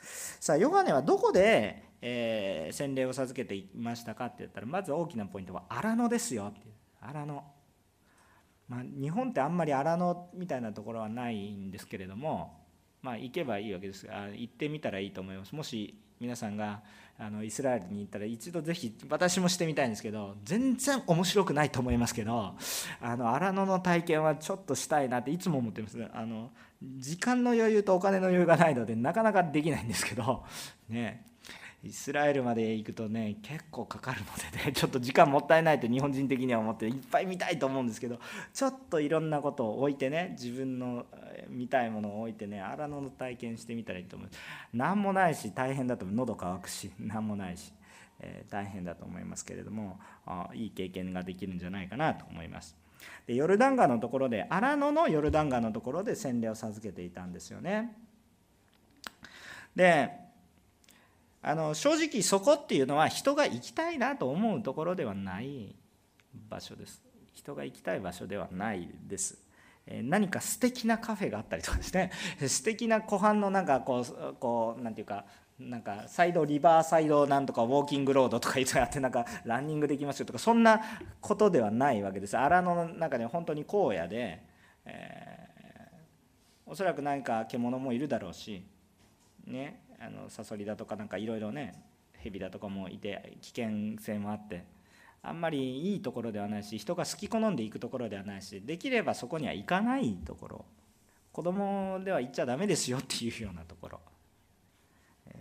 [0.02, 6.52] さあヨハネはどこで、えー、洗礼を授けていましたかって言ったらまず大きなポイントは荒野ですよ。
[7.00, 7.44] 荒野。
[8.68, 12.60] まあ、日本ってあんまり荒野みたいなところはないんですけれども
[13.02, 15.54] まあ行けばいいわけですが行ってみたらいいと思います。
[15.54, 16.82] もし皆さんが
[17.22, 22.54] あのイスラエルに行ったら一度ぜひ私もしてみたいんですけど全然面白くないと思いますけど
[23.02, 25.98] あの荒野の体験はちょっとしたいなっていつも思ってます。
[26.14, 26.50] あの
[26.96, 30.44] 時間の余裕とお金の余裕がないのでなかなかできないんですけど
[30.88, 31.26] ね。
[31.82, 38.20] イスラエルまで行くとね結構かかるのでね ちょっと時間もったいないって日本人的には思っていっぱい見たいと思うんですけど
[38.52, 41.06] ちょっといろんなことを置いてね自分の
[41.48, 44.28] 見たいものを置いてね荒野の体験してみたらいいと思う
[44.74, 46.16] 何もないし大変だと思う。
[46.16, 47.72] 喉乾くし 何もないし、
[48.20, 52.76] えー、大変だと思いますけれどもあいい経験ができるんじゃないかなと思います。
[53.26, 57.96] でヨルダン川のところで荒野のヨルダン川のところで洗礼を授けていたんですよね。
[59.74, 60.29] で
[61.42, 65.74] あの正直そこっていうのは人が行きたいなと思うところではない
[66.48, 67.02] 場所です。
[67.32, 69.38] 人が行きたい場所ではないです。
[69.86, 72.10] 何か素敵なカフェがあったりとかですね。
[72.46, 75.24] 素敵な湖畔のなんかこうこうなんていうか
[75.58, 80.80] なんかサイドリバーサイドなんとかウォーキングロードとか言ってやってなんかランニングできますよとかそんな
[81.20, 82.36] ことではないわけです。
[82.36, 84.44] 荒野の中で本当に荒野で、
[84.84, 88.66] えー、おそらく何か獣もいるだろうし
[89.46, 89.89] ね。
[90.00, 91.74] あのサソリだとかなんかいろいろね
[92.18, 94.64] 蛇だとかもいて危険性もあって
[95.22, 100.64] あんまりいいところではないし人が好き好んで行くところではないしできればそこには行かないところ。
[101.32, 104.00] 子供では行っちゃダメですよっていうようなところ。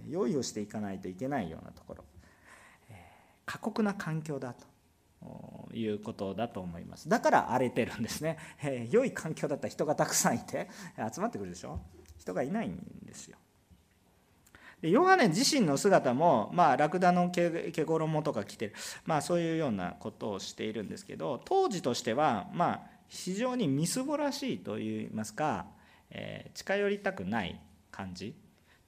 [0.07, 2.03] 用意をしていかないといけないようなところ。
[3.45, 4.67] 過酷な環境だと。
[5.73, 7.09] いうことだと思います。
[7.09, 10.69] だから荒れてるんですね、え良い環境だったら人がたくさんいて
[11.13, 11.79] 集まってくるでしょ？
[12.17, 13.38] 人がいないんですよ。
[14.81, 18.73] でヨハネ自身の姿も、まあ、ラクダの毛衣とか着てる、
[19.05, 25.65] まあ、そういうようなことをしているんですけど当時としては、まあ、非常にみすぼらしいといいますか、
[26.11, 27.59] えー、近寄りたくない
[27.91, 28.35] 感じ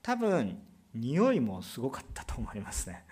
[0.01, 0.57] 多分
[0.93, 3.03] 匂いもすごかったと思いますね。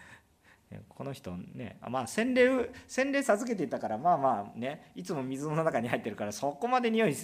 [0.88, 7.16] この人ねまあ洗礼洗礼授けていたからまあまあねいつも水の中に入ってるからそこまで匂い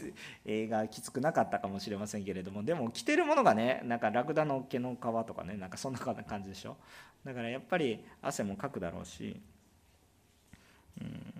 [0.68, 6.76] がきつくなかったかもしれませんけれどもでも着てるものがねなんかラクダの毛の皮とかねなんかそんな感じでしょ？
[7.24, 9.40] だからやっぱり汗もかくだろうし
[11.00, 11.34] うん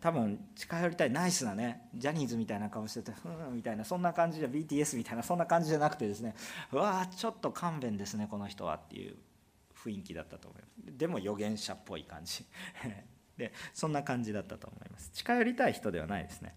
[0.00, 6.34] 多分近寄りたいナイスなねジャニーズみたいな顔しててふーんみたいなそんな感じじゃ BTS みたいなそんな感じじゃなくてですね
[6.72, 9.16] うわーちょっと勘弁ですねこの人はっていう
[9.76, 10.98] 雰囲気だったと思います。
[10.98, 12.44] でも預言者っぽい感じ。
[13.36, 15.10] でそんな感じだったと思います。
[15.10, 16.56] 近寄りたい人ではないですね。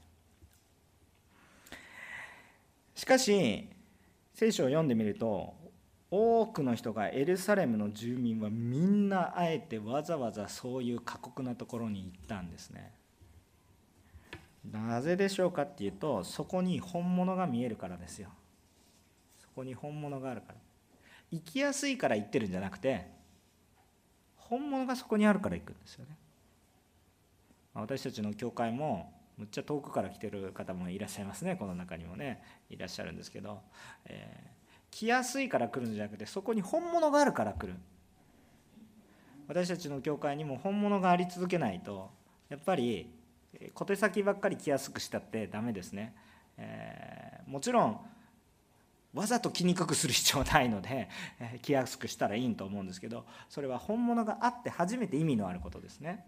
[2.96, 3.70] しかし
[4.34, 5.56] 聖書を読んでみると
[6.12, 12.94] 多くの人がエルサレムの住民はみんなあえてわざわざそういう過酷なところに行ったんですね。
[14.72, 18.30] なぜでしょうかっていうとそこに本物が見えるからですよ。
[19.38, 20.56] そこに本物があるから。
[21.32, 23.08] 行きやすいから行ってるんじゃなくて
[24.36, 26.18] 本物がそこにあるから行くんですよね。
[27.74, 31.56] 私たちの教会もむっちゃ遠くから来てる方もいらっしゃいますね。
[31.56, 33.62] この中にもねいらっしゃるんですけど、
[34.06, 37.76] えー、来やすいから来るんじゃなくてそこに本物があるから来る。
[39.48, 42.12] 私たちの教会にも本物があり続けないと
[42.50, 43.10] やっぱり
[43.74, 46.16] 小手先ばっかり来やすくしたってダメですね、
[46.58, 48.00] えー、もちろん
[49.14, 56.26] わざと着にくくする必要はないので、え着やすくしたらいいと思うんですけどそれは本物があって初めて意味のあることですね。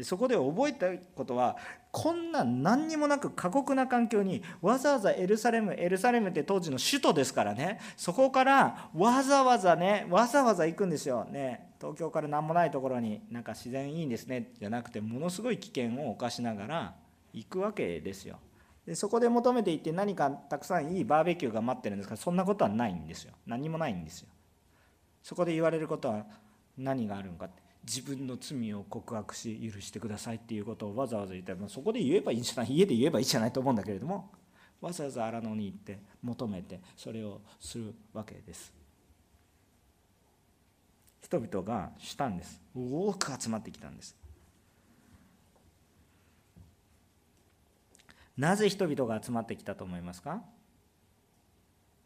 [0.00, 1.58] でそこで覚えたことは
[1.90, 11.26] こんな何にもなく過酷な環境にわざわざエルサレムエルサレムって当時の首都ですからねそこからわざわざねわざわざ行くんですよ。
[11.26, 16.94] ね東京から何もないところになんか自然いいんですねじゃなくてものすごい危険を冒しながら
[17.34, 18.38] 行くわけですよ。
[18.90, 22.16] でそこで求めていって何かたくさんいいバーベキューが待ってるんですか。
[22.16, 23.32] らそんなことはないんですよ。
[23.46, 24.28] 何もないんですよ。
[25.22, 26.26] そこで言われることは
[26.76, 27.62] 何があるのかって。
[27.84, 32.72] 自分の罪を告白し許してくださいっていうことをわざわざ言ったらそこで言えばいいんじゃない。
[32.72, 34.28] 家で言えばいいじゃないと思うんだけれども。
[34.80, 38.72] わざわざ荒野に行って求めてそれをするわけです。
[41.22, 42.60] 人々がしたんです。
[42.74, 44.16] 多く集まってきたんです。
[48.40, 50.42] なぜ人々が集まってきたと思いますか？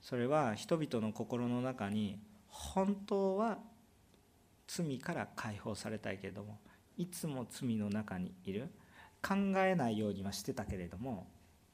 [0.02, 2.18] それは人々の心の中に
[2.48, 3.58] 本当は
[4.66, 6.58] 罪から解放されたいけれども
[6.96, 8.68] いつも罪の中にいる。
[9.26, 11.26] 考えないようにはしてたけれども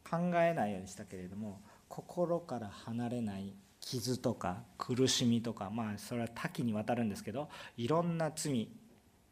[0.08, 8.68] 考えないようにしたけれども心から離れない傷とか苦しみとかまあそれは多岐にわたるんですけどいろんな罪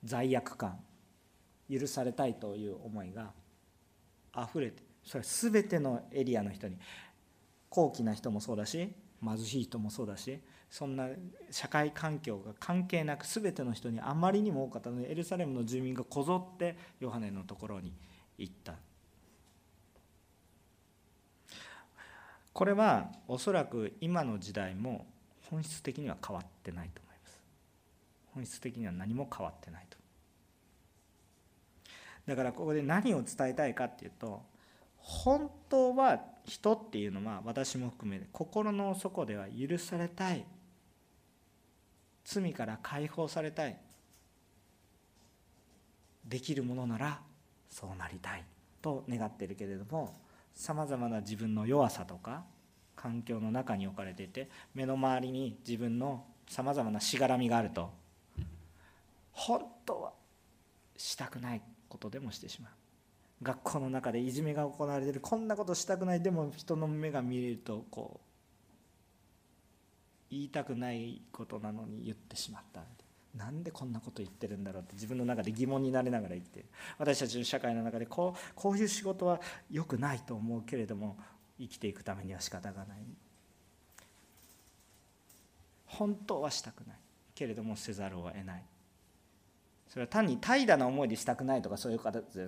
[0.02, 0.80] 罪悪感
[1.70, 3.30] 許されたいという思いが
[4.36, 6.76] 溢れてそれは全てのエリアの人に。
[7.70, 8.92] 高貴な人もそうだし
[9.22, 10.40] 貧しい人もそうだし
[10.70, 11.08] そんな
[11.50, 17.92] 社会環境が関係なく全ての人にあまりにも多かったのでエルサレムの住民がこぞってヨハネのところに
[18.36, 18.74] 行った。
[22.52, 25.06] これはおそらく今の時代も
[25.48, 27.40] 本質的には変わってないと思います。
[28.34, 29.96] 本質的には何も変わってないと。
[32.26, 34.42] だからここで何を伝えたいかっていうと
[34.98, 40.44] 本当は人っていうのは私も含めて心の底では許されたい。
[42.24, 43.78] 罪から解放されたい。
[46.26, 47.20] できるものなら
[47.70, 48.44] そうなりたい。
[48.80, 50.14] と願ってるけれども
[50.54, 52.44] さまざまな自分の弱さとか
[52.96, 57.90] 環境の中に置かれていて目の周りに自分のさまざまなしがらみがあると
[59.32, 60.12] 本当は
[60.96, 62.72] したくないことでもしてしまう。
[63.42, 65.20] 学校の中でいじめが行われてる。
[65.20, 66.22] こんなことしたくない。
[66.22, 68.28] でも人の目が見えるとこう
[70.30, 72.82] 言いたくないことなのに言ってしまった。
[73.36, 76.66] なんでこんなこと言ってるんだろうって自分の中で疑問になりながら言ってる。
[76.98, 81.16] 私たちの社会の中でこうこういう仕事は良くないと思うけれども
[81.58, 82.98] 生きていくためには仕方がない。
[85.86, 86.96] 本当はしたくない。
[87.34, 88.64] けれどもせざるを得ない。
[89.88, 92.46] それは単に怠惰な思いでしたくないとかそういう形で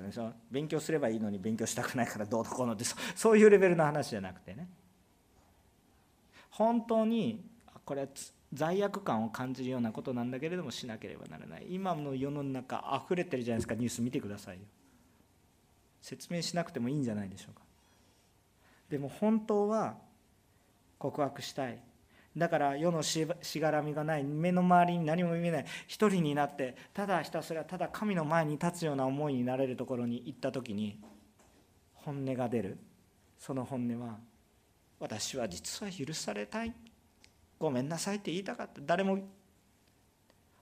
[0.50, 2.84] 勉強すればいいのに勉強したくないからどうのこうのって
[3.16, 4.68] そういうレベルの話じゃなくてね。
[6.50, 7.48] 本当に
[7.84, 8.08] これは
[8.52, 11.66] 罪悪感を感じるようなことなんだけれどもしなければならない。
[11.70, 13.74] 今の世の中溢れてるじゃないですか。
[13.74, 14.62] ニュース見てくださいよ。
[16.02, 17.62] 説明しなくてもいいんじゃないでしょうか。
[18.90, 19.96] でも本当は
[20.98, 21.78] 告白したい。
[22.40, 25.66] だから世のしがらみがない目の周りに何も見えない。
[25.86, 30.98] 一人になってただひたすらただ神の前に立つような思いになれるところに行った時に
[31.92, 32.78] 本音が出る。
[33.38, 34.16] その本音は
[34.98, 36.74] 私は実は許されたい。
[37.58, 38.80] ごめんなさいって言いたかった。
[38.86, 39.18] 誰も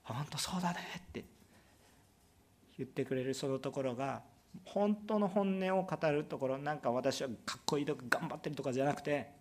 [0.03, 1.25] 本当そうだねって。
[2.77, 4.23] 言ってくれるそのところが
[4.65, 6.59] 本当の本音を語るところ。
[6.59, 9.38] なんか私はかっこいいとか頑張ってるとかじゃなくて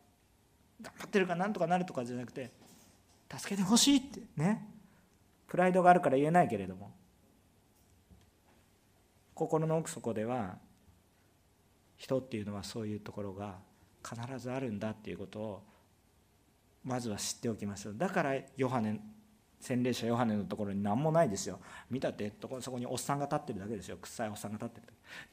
[0.82, 2.52] 頑張ってるからなんとかなるとかじゃなくて
[3.32, 4.68] 助けてほしいってね。
[5.48, 6.92] プライドがあるから言えないけれども。
[9.34, 10.58] 心の奥底では
[11.96, 13.60] 人っていうのはそういうところが
[14.04, 15.64] 必ずあるんだっていうことを
[16.84, 17.96] まずは知っておきましょう。
[17.98, 19.00] だからヨハネ
[19.60, 21.60] 洗礼者ヨハネのところに何もないですよ。
[21.90, 23.98] 見たってそこにおっさんが立ってるだけですよ。
[23.98, 24.82] 臭いおっさんが立って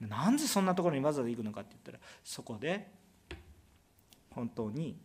[0.01, 2.91] るなんでそんなところにわざわざ行くのかって言ったらそこで
[4.31, 4.99] 本当に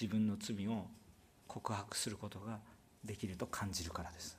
[0.00, 0.86] 自分の罪を
[1.46, 2.58] 告白することが
[3.04, 4.38] できると感じるからです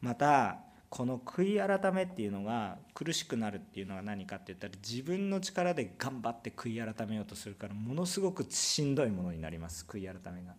[0.00, 0.58] また
[0.90, 10.54] この悔い改めっていうのが苦しくなるっていうのは何かって言ったら自分の力で頑張って悔い改めようとするからものすごくしんどいものになります悔い改めが。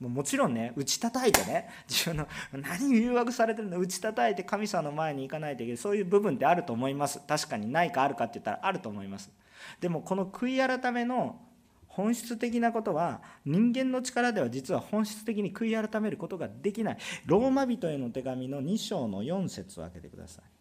[0.00, 7.20] もちろんね打ち叩いてね自分の何誘惑されてるの打ち叩いて神様の前に行かないといけないそういう部分ってあると思います。
[7.26, 9.30] 確かにないかあるかって言ったらあると思います。
[9.80, 11.40] でもこの悔い改めの
[11.88, 16.98] 本質的なことは人間の力では実は本質的に悔い改めることができない。
[17.26, 20.57] ローマ人への手紙の2章の4節を開けてください。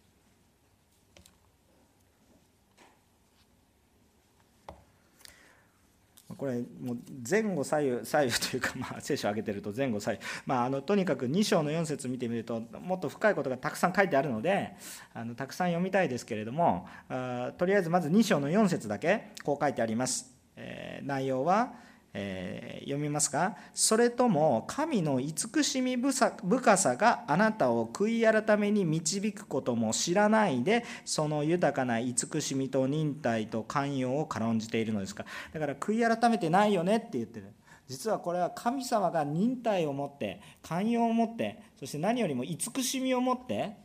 [6.38, 14.76] これもう前後左右左右というか、まあ、聖書を挙げてると前後左右、まあ、あのとにかく2章の4節見てみるともっと深いことがたくさん書いてあるので
[15.14, 20.38] あのたくさん読みたいですけれどもあとりあえずまず2章の4節だけこう書いてあります。
[20.58, 21.74] え内容は、
[22.20, 23.56] え読みますか？
[23.76, 35.26] それとも神の慈しみ深さがあなたを悔い改めに導くことも知らないでその豊かな慈しみと忍耐と寛容を軽んじているのですか？
[35.54, 37.54] だから悔い改めてないよねって言ってる。
[37.88, 43.78] 実はこれは神様が忍耐を持って寛容を持ってそして何よりも慈しみを持って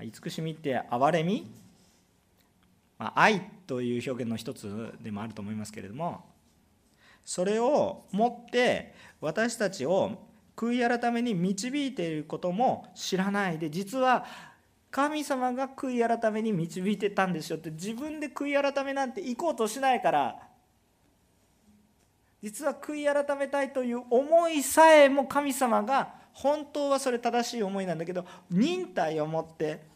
[0.00, 1.50] 慈しみって憐れみ？
[3.02, 6.24] ま愛という表現の一つでもあると思いますけれども
[7.24, 14.24] それをもって私たちを悔い改めに導いていることも知らないで実は
[14.90, 20.36] 神様が悔い改めに導いてたんですよって自分で悔い改めなんて行こうとしないから
[22.42, 29.91] 実は悔い改めたいという思いさえも神様が本当はそれ正しい思いなんだけど忍耐を持って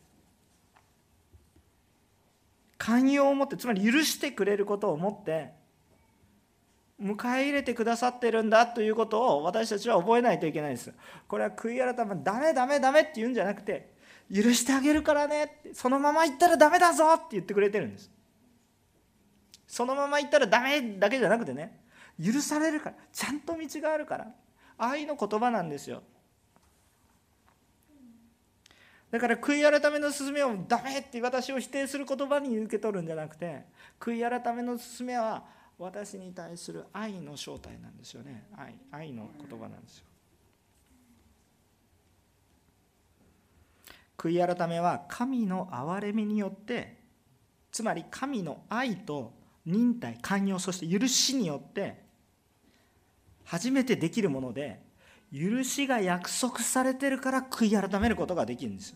[2.78, 5.52] 寛容を持ってつまり許してくれることを持って
[7.00, 10.92] 迎え入れてくださってるんだということを私たちは覚えないといけないです。
[11.28, 13.94] これは悔い改めダメダメダメって言うんじゃなくて
[14.34, 18.10] 許してあげるからねそのまま言ったらダメだぞって言ってくれてるんです。
[19.66, 21.78] そのまま言ったらダメだけじゃなくてね
[22.24, 24.28] 許されるからちゃんと道があるから
[24.78, 26.02] 愛の言葉なんですよ。
[29.16, 33.62] だから悔い改めの勧めをダメって私を否定する言葉に受け取るんじゃなくて
[33.98, 35.42] 悔い改めの勧めは
[35.78, 38.44] 私に対する愛の正体なんですよね。
[38.58, 40.04] 愛愛の言葉なんですよ。
[44.18, 46.98] 悔い改めは神の憐れみによって
[47.72, 49.32] つまり神の愛と
[49.64, 52.02] 忍耐寛容そして許しによって
[53.44, 54.84] 初めてできるもので
[55.32, 58.94] 許しが約束されてるから悔い改めることができるんです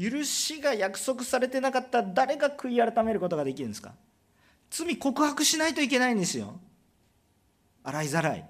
[0.00, 3.92] 許しが約束されてなかったら誰が悔い改めることができるんですか？
[4.70, 6.58] 罪告白しないといけないんですよ。
[7.84, 8.48] 洗いざらい。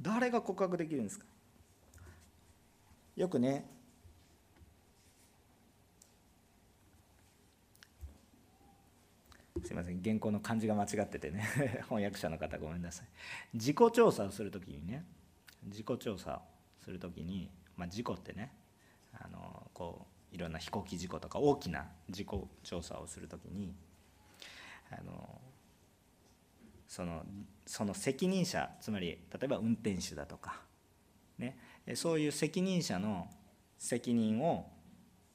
[0.00, 1.26] 誰が告白できるんですか？
[3.16, 3.68] よくね
[9.64, 11.46] すいません原稿の漢字が間違っててね。
[11.88, 13.06] 翻訳者の方ごめんなさい。
[13.52, 15.04] 自己調査をするときにね
[15.64, 16.42] 自己調査を
[16.82, 18.52] するときに、まあ、事故ってね
[19.20, 22.28] あのこういろんな飛行機事故とか大きな自己
[22.62, 23.74] 調査をするときに
[24.90, 25.40] あの
[26.88, 27.22] その
[27.66, 30.60] その責任者つまり例えば運転手だとか、
[31.38, 31.56] ね、
[31.94, 33.28] そういう責任者の
[33.78, 34.70] 責任を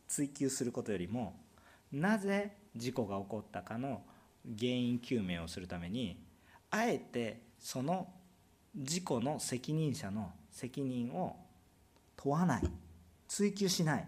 [0.08, 1.36] 追及することよりも
[1.92, 4.02] なぜ事故が起こったかの
[4.58, 6.24] 原因究明をするために
[6.72, 8.08] あえてその
[8.76, 11.36] 事故の責任者の責任を
[12.16, 12.64] 問わない。
[13.30, 14.08] 追及しない。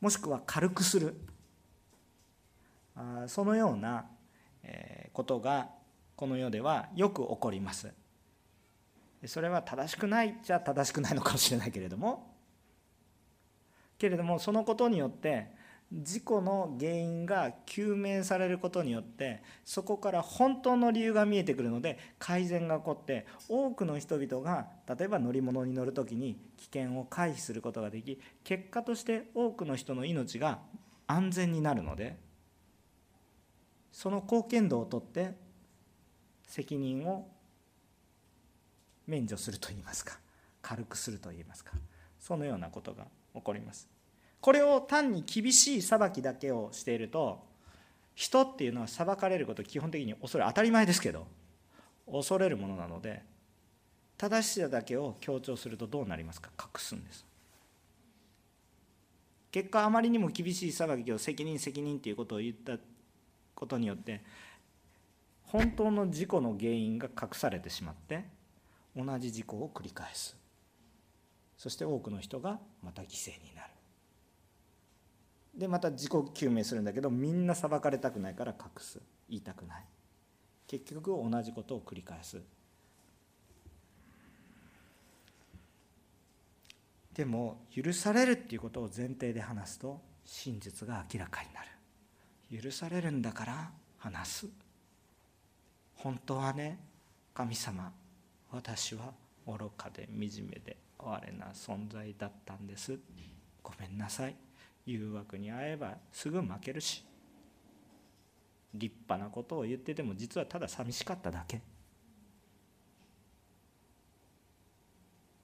[0.00, 1.14] もしくは軽くする。
[3.28, 4.06] そのような
[5.12, 5.68] ことが
[6.16, 7.92] この世ではよく起こります。
[9.26, 12.34] それは正しくないじゃ正しくないのかもしれないけれども。
[13.98, 15.52] けれどもそのことによって
[15.92, 30.60] 事故の原因が究明されることによってそこから本当の理由が見えてくるので改善が起こって多くの人々が例えば乗り物に乗る時に危険を回避することができ結果として多くの人の命が
[31.08, 32.16] 安全になるので
[33.90, 35.34] その貢献度をとって
[36.46, 37.26] 責任を
[39.08, 40.18] 免除するといいますか
[40.62, 41.72] 軽くするといいますか
[42.20, 43.99] そのようなことが起こります。
[44.40, 47.44] これを単に厳しい裁きだけをしていると
[48.14, 51.26] 人っていうのは裁かれること基本的に恐れ当たり前ですけど
[52.10, 53.22] 恐れるものなので
[54.18, 56.50] 正しさだけを強調するとどうなりますか？
[56.58, 57.24] 隠すんです。
[59.50, 62.78] 結果あまりにも厳しい裁きを責任責任っていうことを言った
[63.54, 64.22] ことによって
[65.44, 68.24] 本当の事故の原因が隠されてしまって
[68.94, 70.36] 同じ事故を繰り返す。
[71.56, 73.69] そして多くの人がまた犠牲になる。
[75.54, 79.00] でまた自己究明するんだけどみんな裁かれたくないから隠す。
[79.28, 79.84] 言いたくない。
[80.66, 82.40] 結局同じことを繰り返す。
[87.12, 92.62] でも許されるっていうことを前提で話すと真実が明らかになる。
[92.62, 94.46] 許されるんだから話す。
[95.96, 96.78] 本当はね
[97.34, 97.92] 神様
[98.50, 99.12] 私は
[99.46, 102.98] 愚かで惨めで哀れな存在だったんです。
[103.62, 104.49] ごめんなさい。
[104.86, 107.04] 誘惑に遭えばすぐ負けるし
[108.74, 111.60] 立派なことを言ってても実はただ寂しかっただけ。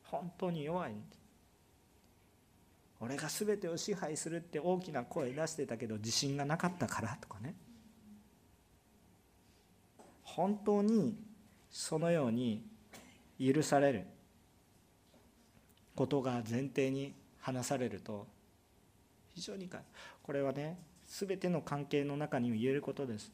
[0.05, 0.93] 本当に弱い。
[0.93, 1.19] んです
[3.01, 7.55] 俺が全てを支配するって大きな声出してたけど自信がなかったからとかね。
[10.23, 11.17] 本当に
[11.71, 12.65] そのように
[13.39, 14.07] 許される
[15.95, 18.27] ことが前提に話されると
[19.37, 19.69] 非常に
[20.23, 23.31] これはね全ての関係の中に言えることです。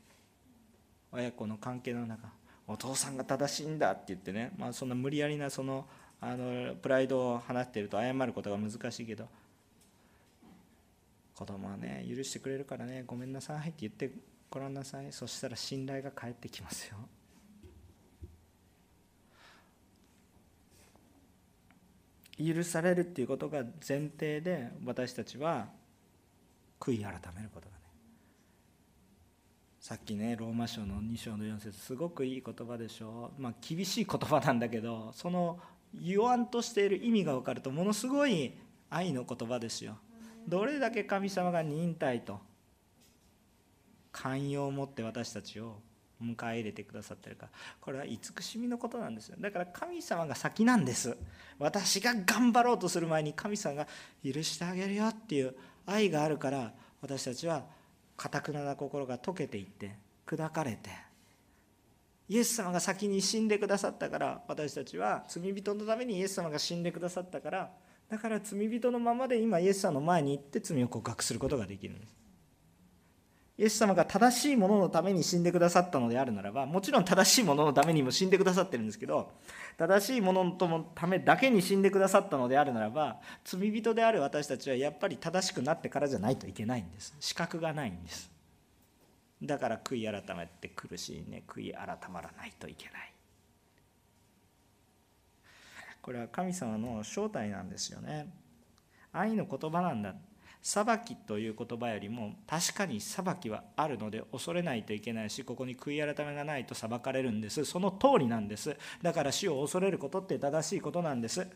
[1.12, 2.28] 親子の関係の中
[2.66, 5.86] お父さんが正しいんだって言ってね、まあ、そんな無理やりなその
[6.20, 9.28] あのプライドを放っていると謝ることが難しいけど
[11.34, 14.10] 子供はね許してくれるからねごめんなさいって言って
[14.50, 15.06] ごらんなさい。
[15.12, 16.96] そしたら信頼が返ってきますよ。
[22.38, 25.68] 許されるっていうことが前提で私たちは
[26.82, 27.82] 悔い改めることがね。
[29.78, 33.30] さっきねローマ書の2章の4節すごくいい言葉でしょ。
[33.38, 35.60] うまあ厳しい言葉なんだけどその
[35.94, 38.54] 言わんとしている意味が分かるとものすごい
[38.90, 39.96] 愛の言葉ですよ。
[40.48, 42.40] どれだけ神様が忍耐と
[44.10, 45.76] 寛容を持って私たちを
[46.20, 47.48] 迎え入れてくださってるか。
[47.80, 49.36] これは慈しみのことなんですよ。
[49.38, 51.16] だから神様が先なんです。
[51.58, 53.86] 私が頑張ろうとする前に神様が
[54.24, 55.54] 許してあげるよっていう
[55.86, 57.64] 愛があるから私たちは
[58.16, 60.90] かたくなな心が溶けていって砕かれて
[62.28, 67.70] イエス様が先に死んでくださったから私たちは罪人のためにイエス様が死んでくださったから
[68.08, 72.21] だから罪人のままで今イエス様の前に行って罪を告白することができるんです。
[73.62, 79.30] イエス様が正しいもののために死んでくださったのであるならばもちろん正しいもののためにも死んでくださってるんですけど
[79.78, 87.14] 正しいもののためだけに死んでくださったのであるならば罪人である私たちはやっぱり正しくなってからじゃないといけないんです。
[87.20, 88.32] 資格がないんです。
[89.40, 91.44] だから悔い改めて苦しいね。
[91.46, 93.12] 悔い改まらないといけない。
[96.00, 98.26] これは神様の正体なんですよね。
[99.12, 100.16] 愛の言葉なんだ
[100.62, 107.64] 裁きという言葉よりも確かに裁きはあるので恐れないといけないしここに悔い改めがないと裁かれるんです。
[107.64, 108.76] その通りなんです。
[109.02, 111.46] だから死を恐れることって正しいことなんです。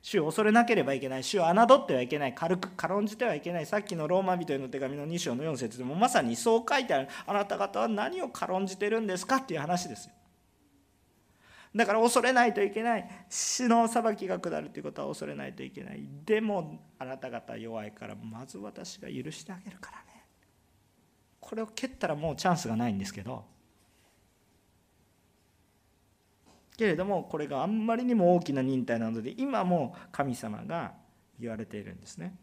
[0.00, 1.24] 主を恐れなければいけない。
[1.24, 2.34] 主を侮ってはいけない。
[2.34, 3.66] 軽く軽んじてはいけない。
[3.66, 7.08] さっきのローマ人への手紙の2章の4節でもまさにそう書いてある。
[7.26, 10.12] あなた方は何を軽んじてるんですかっていう話ですよ。
[11.74, 13.08] だから恐れないといけない。
[13.28, 16.06] 死の裁きが下るということは恐れないといけない。
[16.24, 20.24] でもあなた方弱いからまず私が許してあげるからね。
[21.40, 23.44] これを蹴ったらもうチャンスがないんですけど。
[26.76, 30.94] けれどもこれがあんまりにも大きな忍耐なので今も神様が
[31.38, 32.36] 言われているんですね。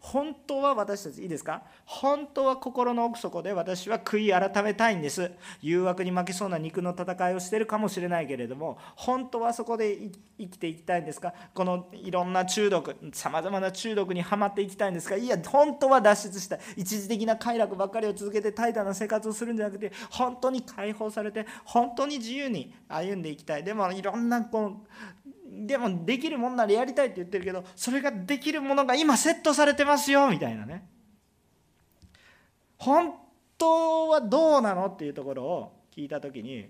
[0.00, 1.62] 本当は私たちいいですか？
[1.84, 5.30] 本当は心の奥底で私は悔い改めたいんです。
[5.60, 11.34] 誘惑に負けそうな肉の戦いをしているかもしれないけれども本当はそこで生きていきたいんですか？
[11.52, 15.16] このいろんな中毒さまざまな中毒にはまっていきたいんですか？
[15.16, 16.60] いや本当は脱出したい。
[16.76, 23.64] 一時的な快楽ばっかりを続けて怠惰な生活をするんじゃなくて本当に解放されて本当に自由に歩んでいきたい。
[23.64, 24.88] でもいろんなこう
[25.50, 30.86] でもできるもんならやりたいって言ってるけどそれができるものが今セットされてますよみたいなね。
[32.76, 33.14] 本
[33.56, 36.68] 当はどうなのっていうところを聞いた時に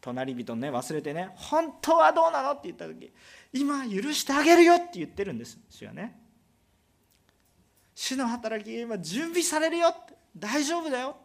[0.00, 3.12] 隣人ね忘れてね本当はどうなのって言った時
[3.52, 6.18] 今許してあげるよって言ってるんです主はね。
[7.94, 10.14] 主の働き今準備されるよって。
[10.36, 11.16] 大丈夫だよ。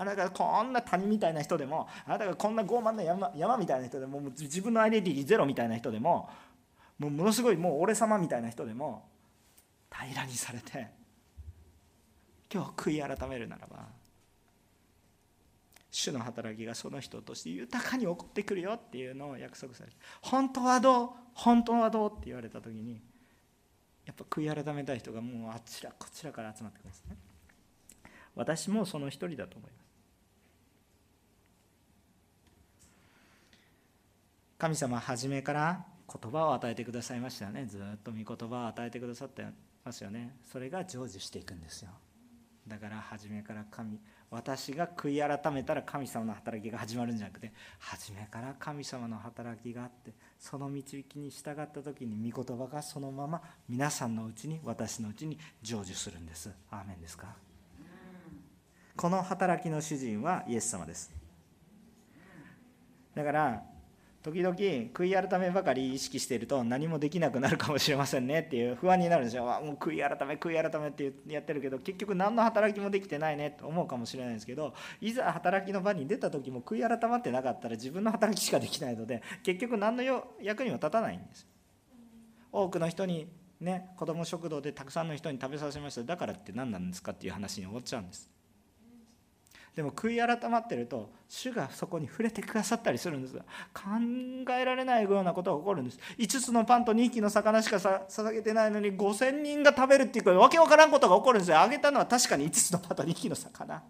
[0.00, 6.30] あなたがこんな谷みたいな人でもあなたがこんな傲慢な山山みたいな人でももう自分のアイデンティティゼロみたいな人でも
[7.00, 9.08] もうものすごいもう俺様みたいな人でも
[9.90, 10.88] 平らにされて
[12.52, 13.86] 今日悔い改めるならば
[15.90, 23.00] 主の働きがその人として豊かに起こってくるよっていうのを約束されて本当はどう本当はどうって言われた時に
[24.06, 27.16] やっぱ悔い改めたい人がもうあちらこちらから集まってくるんですね。
[28.34, 29.87] 私もその一人だと思います。
[34.58, 37.64] 神様は初めから言葉を与えてくださいましたよね。
[37.66, 39.46] ずっと御言葉を与えてくださって
[39.84, 40.36] ますよね。
[40.50, 41.90] それが成就していくんですよ。
[42.66, 43.98] だから初めから神
[44.30, 56.50] 私が悔い改めたら神様の働きが始まるんじゃなくて初めから神様の働きがあってその導きに従った時に御言葉がそのまま皆さんのうちに私のうちに成就するんです。
[56.70, 57.28] アーメンですか？
[58.96, 61.10] この働きの主人はイエス様です。
[63.14, 63.62] だから
[64.28, 69.44] 時々悔い改めばかり意識していると何もできなくなるかもしれませんねっていう不安になるんですよ。
[69.44, 80.02] もう悔い改め悔い改めってやってるけど結局何の働きもできてないねと思うかもしれないんですけどいざ働きの場に出た時も悔い改まってなかったら自分の働きしかできないので結局何の
[80.42, 81.46] 役にも立たないんです。
[82.52, 83.28] 多くの人に
[83.60, 86.02] ね子ども食堂でたくさんの人に食べさせました。
[86.02, 88.30] だからって何なんですかっていう話に終わっちゃうんです。
[89.78, 93.36] でも悔い改まってると主がそこに触れてくださったりするんです。
[93.36, 93.42] 考
[94.50, 96.00] えられないようなことが起こるんです。
[96.18, 101.60] 5つのパンと2匹の魚しか捧げてないのに5000人が食べるっていうわけわからんことが起こるんですよ。
[101.60, 103.84] あげたのは確かに5つのパンと2匹の魚。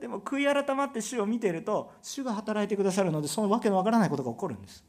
[0.00, 4.84] でも悔い改まって主を見ていると主が働いてくださるのでそのわけのわからないことが起こるんです。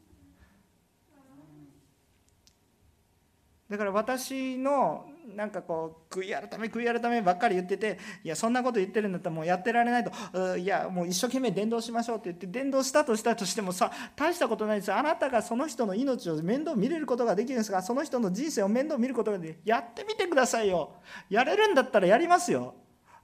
[3.68, 10.56] だから私のなんかこう悔い改め悔い改めばっかり言ってていやそんなこと言ってるんだったらもうやってられないと。
[10.56, 19.60] いやもう一生懸命伝道しましょうって言って伝道したとしたとしてもさ大したことないですあなたがその人の命を面倒見れることができるんですがその人の人生を面倒見ることができる。
[19.64, 20.94] やってみてくださいよ。
[21.28, 22.74] やれるんだったらやりますよ。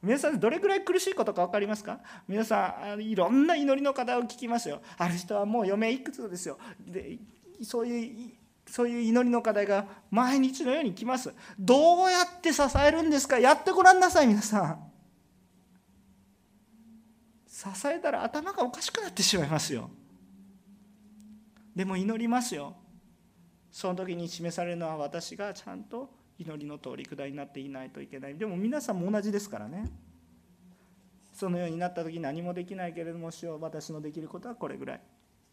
[0.03, 2.01] 皆さんどれくらい苦しいことか分かりますか？
[2.29, 4.83] 皆さんいろんな祈りの課題を聞きますよ。
[4.99, 6.59] ある人はもう余命いくつですよ。
[6.79, 7.19] で
[7.63, 8.44] そういう
[8.75, 11.33] そういう祈りの課題が毎日のように来ます。
[11.57, 13.39] どうやって支えるんですか？
[13.39, 14.91] やってごらんなさい皆さん。
[17.47, 19.91] 支えたら頭がおかしくなってしまいますよ。
[21.77, 22.75] でも祈りますよ。
[23.71, 28.37] その時に示されるのは私がちゃんと祈りの通り下りになっていないといけない。
[28.37, 29.89] でも皆さんも同じですからね。
[31.33, 35.01] そのようになった時何もできないけれども主よ私のできることはこれぐらい。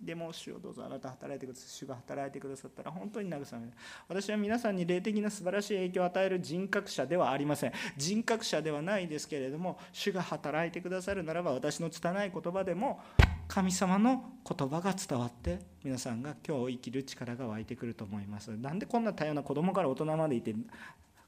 [0.01, 1.69] でも主をどうぞあなた働いてください。
[1.69, 3.73] 主が働いてくださったら本当に慰める。
[4.07, 7.73] 私は皆さんに霊的な素晴らしい影響を与える人格者ではありません。
[7.97, 12.99] 人格者ではないですけれども主が働いてくださるならば私の拙い言葉でも
[13.47, 18.49] 神様の言葉が伝わって皆さんが今日生きる力が湧いてくると思います。
[18.57, 20.55] なんでこんな多様な子供から大人までいて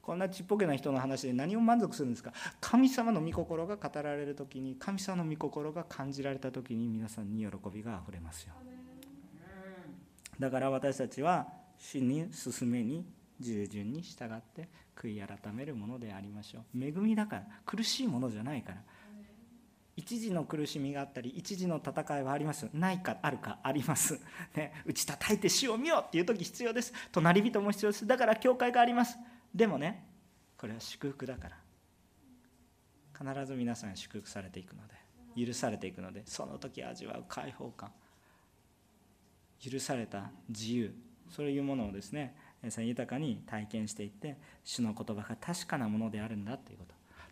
[0.04, 2.32] こんなちっぽけな人の話で何を満足するんですか？
[2.60, 8.52] 神様の御心が語られる時に神様の御心が感じられた時に皆さんに喜びがあふれますよ。
[10.38, 11.46] だから私たちは
[11.78, 13.06] 主に進めに
[13.40, 16.84] 従順に従って悔い改めるものでありましょう。
[16.84, 18.82] 恵みだから苦しいものじゃないから。
[19.96, 24.20] 一時の苦しみがあったり一時の戦いはありますないかあるかあります、
[24.56, 26.92] ね、打ち叩いて死を見ようっていう時必要です。
[27.12, 28.06] 隣人も必要です。
[28.06, 29.16] だから教会があります。
[29.54, 30.04] でもね
[30.58, 31.56] これは祝福だから。
[33.16, 37.92] 必ず皆さん祝福されていくので許されていくのでその時味わう解放感。
[39.60, 40.94] 許された自由。
[41.30, 42.34] そういうものをですね
[42.78, 46.84] 豊かに体験していって主の言葉が確かなものであるんだというこ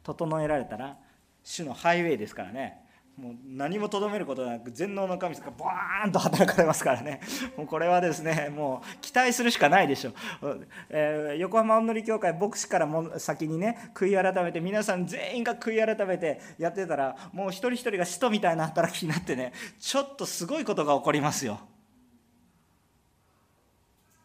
[0.04, 0.14] と。
[0.14, 0.96] 整えられたら
[1.42, 2.81] 主のハイウェイですからね。
[3.16, 7.20] もう何もとどめることなく全能の神様がバーンと働かれますからね。
[7.56, 10.10] もうこれはですねもう期待するしかないでしょ
[10.40, 21.60] う、えー、横浜おんのり協会牧師からも先にね悔い改めて皆さん全員が悔い改めてやってたらもう一人一人が使徒みたいな働きになってねちょっとすごいことが起こりますよ。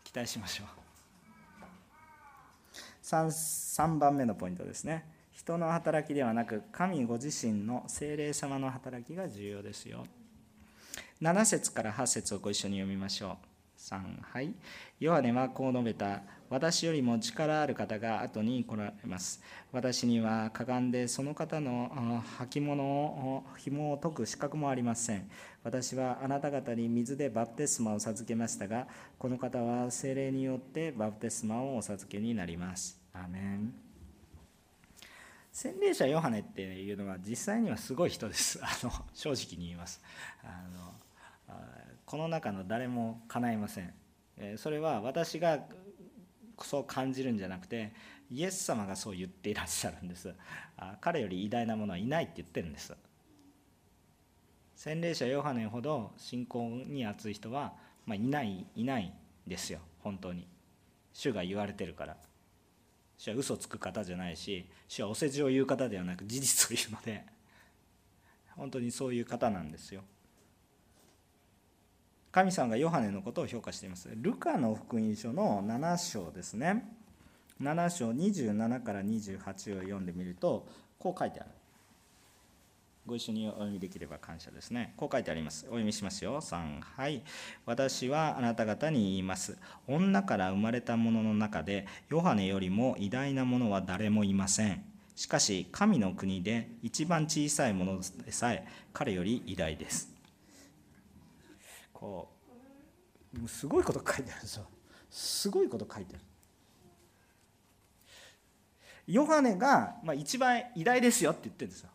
[0.06, 0.68] 期待しましょう。
[3.04, 5.17] 3, 3番目のポイントですね。
[5.48, 10.04] 人の働きではなく神ご自身の精霊様の働きが重要ですよ。
[11.22, 13.38] 7節から8節をご一緒に読みましょ
[13.78, 13.80] う。
[13.80, 14.54] 3はい。
[15.00, 16.24] ヨハネはこう述べた。
[16.50, 19.42] 私よりも力ある方が後に来られます。
[19.72, 22.22] 私にはかがんでその方の
[22.52, 25.30] 履物を紐を解く資格もありません。
[25.64, 28.86] 私はあなた方に水でバプテスマを授けましたが
[29.18, 33.00] この方は精霊によってバプテスマをお授けになります。
[33.14, 33.87] アメン。
[35.60, 38.60] 洗礼者ヨハネっていうのは実際にはすごい人です。
[38.62, 40.00] あの正直に言います。
[40.44, 40.94] あの
[42.06, 43.92] この中の誰も叶いません。
[44.58, 45.62] それは私が
[46.62, 47.92] そう感じるんじゃなくて
[48.30, 50.32] イエス様がそう言っていらっしゃるんです。
[51.02, 52.94] 彼より偉大なものはいないって言ってるんです。
[54.76, 57.74] 洗礼者ヨハネほど信仰に熱い人は、
[58.06, 59.12] まあ、いないいない
[59.48, 59.80] ですよ。
[60.02, 60.48] 本当に。
[61.14, 62.18] 主が言われてるから。
[63.18, 67.26] 主は嘘つく方じゃないし主はお世辞を言う方ではなく事実を言うので
[68.56, 70.02] 本当にそういう方なんですよ。
[72.32, 74.10] 神様がヨハネのことを評価しています。
[74.14, 76.86] ルカの福音書の7章ですね。
[77.62, 80.68] 7章27から28を読んでみると
[81.00, 81.50] こう書いてある。
[83.08, 84.94] ご一緒にお読みできれば感謝ですね。
[84.98, 85.64] こう書いてあります。
[85.68, 86.42] お読みしますよ。
[86.42, 87.24] 3、はい。
[87.66, 89.58] 私はあなた方に言います。
[89.88, 94.84] 女から生まれた者のの中で、ヨハネよりも偉大な者は誰もいません。
[95.16, 100.14] しかし、神の国で一番小さいものでさえ、彼より偉大です。
[101.94, 102.30] こ
[103.42, 104.68] う、すごいこと書いてあるんですよ。
[105.10, 106.26] すごいこと書いてある。
[109.08, 111.90] ヨハネが、まあ、一番偉大ですよって言ってるんですよ。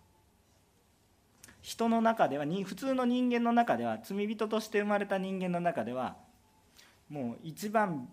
[1.62, 6.16] 人の中では普通の人間の中では罪人として生まれた人間の中では
[7.08, 8.08] もう一番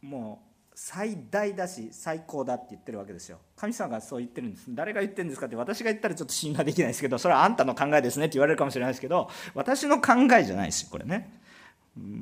[0.00, 0.46] もう
[0.78, 3.38] 最大だし最高だって言ってるわけですよ。
[3.56, 4.66] 神様がそう言ってるんです。
[4.68, 11.32] 誰が言ってるんですかって私が言ったらちょっと信頼できないですけどそれはあんたの考えですねって言われるかもしれないですけど私の考えじゃないですこれね。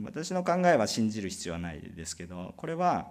[0.04, 3.08] 私の考えは信じる必要はないですけどこれは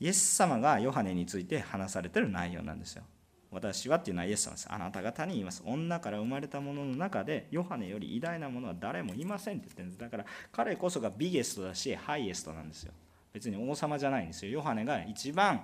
[0.00, 3.04] イエス様がヨハネについて話されてる内容なんですよ。
[3.52, 4.66] 私はっていうのはイエス様です。
[4.70, 5.62] あなた方に言います。
[5.64, 10.00] 女から生まれた者のの中で、ヨハネより偉大なものは誰もいませんって言ってるんです。
[10.00, 12.92] だから彼こそがビゲストだし、ハイエストなんですよ。
[13.32, 14.52] 別に王様じゃないんですよ。
[14.52, 15.62] ヨハネが一番。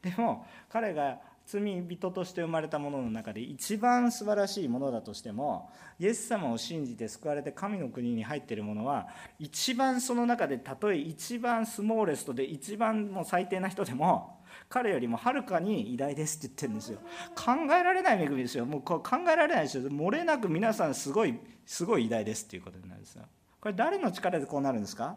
[0.00, 1.18] でも彼が
[1.48, 9.08] 罪人として生まれたものの中で一番素晴らしいものだとしてもイエス様を信じて救われて神の国に入っている者は
[9.38, 14.37] 一番その中でたとえ一番スモーレストで一番もう最低な人でも
[14.68, 16.98] 彼よりもはるかに偉大ですって言ってるんですよ。
[17.34, 18.66] 考えられない恵みですよ。
[18.66, 19.84] もう考えられないですよ。
[19.84, 23.22] 漏れなく皆さんすごいすごい偉大ですっていうことになるんですよ。
[23.60, 25.16] これ誰の力でこうなるんですか？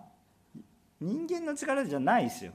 [1.00, 2.54] 人間の力じゃないですよ。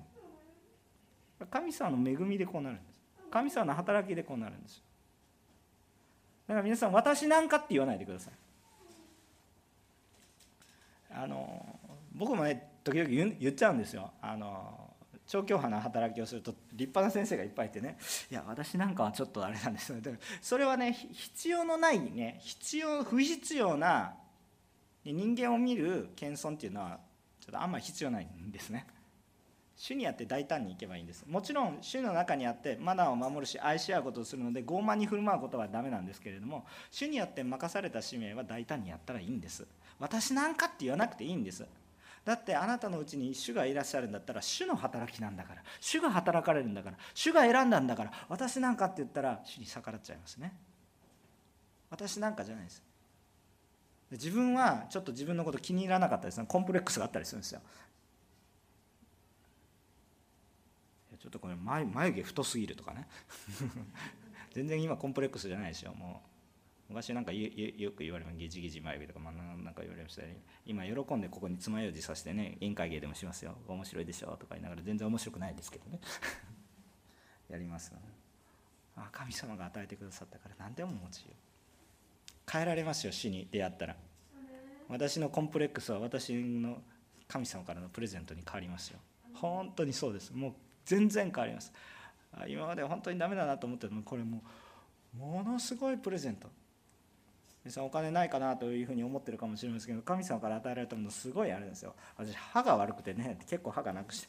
[1.50, 3.00] 神様の恵みでこうなるんです。
[3.30, 4.82] 神様の働きでこうなるんですよ。
[6.48, 8.32] だから皆さん私なんかって言わないでください。
[11.10, 11.78] あの
[12.14, 14.12] 僕もね時々言っちゃうんですよ。
[14.22, 14.85] あの
[15.26, 17.98] 調教派な働きをすると立派な先生がいっぱいいてね。
[18.30, 19.98] いや私なんかはちょっとあれなんですよ
[20.40, 24.14] それはね必要のないね必要不必要な
[25.04, 26.98] 人間を見る謙遜っていうのは
[27.40, 28.86] ちょっとあんまり必要ないんですね。
[29.76, 31.24] 主にあって大胆にいけばいいんです。
[31.28, 39.66] もちろん主の中にあってマナーを守るし愛し合うことをするので傲慢に振る舞うことはダメなんですけれども主にあって任された使命は大胆にやったらいいんです。
[39.98, 41.66] 私なんかって言わなくていいんです。
[42.26, 50.52] だってあなたのうちに主がいらっしゃるんだったら主の働きなんだから主が働かれるんだから主が選んだんだから私なんかって言ったら主に逆らっちゃいますね。
[51.88, 52.82] 私なんかじゃないです。
[54.10, 57.60] 自分はちょっと自分のこと気に入らなかったですねコンプレックスがあったりするんですよ。
[61.20, 63.06] ちょっとこれ眉眉毛太すぎるとかね。
[64.52, 66.35] 全然今コンプレックスじゃないですよもう。
[66.88, 67.50] 昔なんかよ
[67.92, 68.36] く言われます。
[68.36, 70.40] ゲジゲジ眉毛とか、まあ、なんか言われましたね。
[70.64, 73.56] 今喜んでここに爪楊枝さしてね宴会芸でもしますよ。
[73.66, 76.00] 面白いでしょとか言いながら全然面白くないですけどね。
[77.50, 77.92] やります
[78.96, 81.34] あ神様が与えてくださったから何でも持ちよ
[82.50, 83.96] 変えられますよ死に出会ったら。
[84.88, 86.80] 私のコンプレックスは私の
[87.26, 89.00] 神様からのプレゼントに変わりますよ。
[89.34, 90.32] 本当にそうです。
[90.32, 91.72] もう全然変わります。
[92.48, 94.42] 今まで本当にダメだなと思ってもこれも
[95.14, 96.48] うものすごいプレゼント
[97.66, 101.96] 皆さんお金ないかなというふうに思ってるかもしれませんけど神様から与えられたものすごいあれですよ。
[102.16, 104.28] 私歯が悪くてね結構歯がなくして。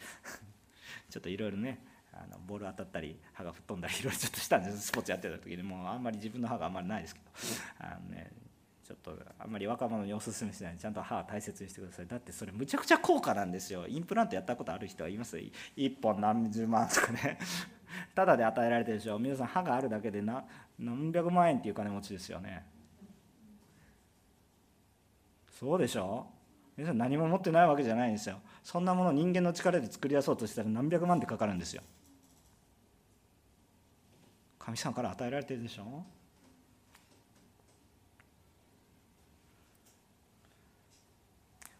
[1.07, 5.61] ちょっといろいろねあのボール当たったり歯が吹っ飛んだりいろいろちょっとしたんですスポーツやってた時に。
[5.61, 7.29] もうあんまり自分の歯があんまりないですけど。
[7.77, 8.31] あのね
[8.83, 12.07] ちょっとあんまり若者におすすめしないでちゃんと歯を大切にしてください。
[12.07, 13.85] だってそれむちゃくちゃ高価なんですよ。
[13.88, 17.38] インプラントやったことある人はいます1本何十万とかね。
[18.15, 19.19] ただで与えられてるでしょ。
[19.19, 22.76] 皆さん歯があるだけで何百万円っていう金持ちですよね。
[25.60, 26.28] そうでしょ？
[26.76, 28.39] 皆さん何も持ってないわけじゃないんですよ。
[28.64, 31.82] そんなもの人間の力で作り出そうとしたら何百万ってかかるんですよ。
[34.60, 36.03] 神様から与えられてるでしょ？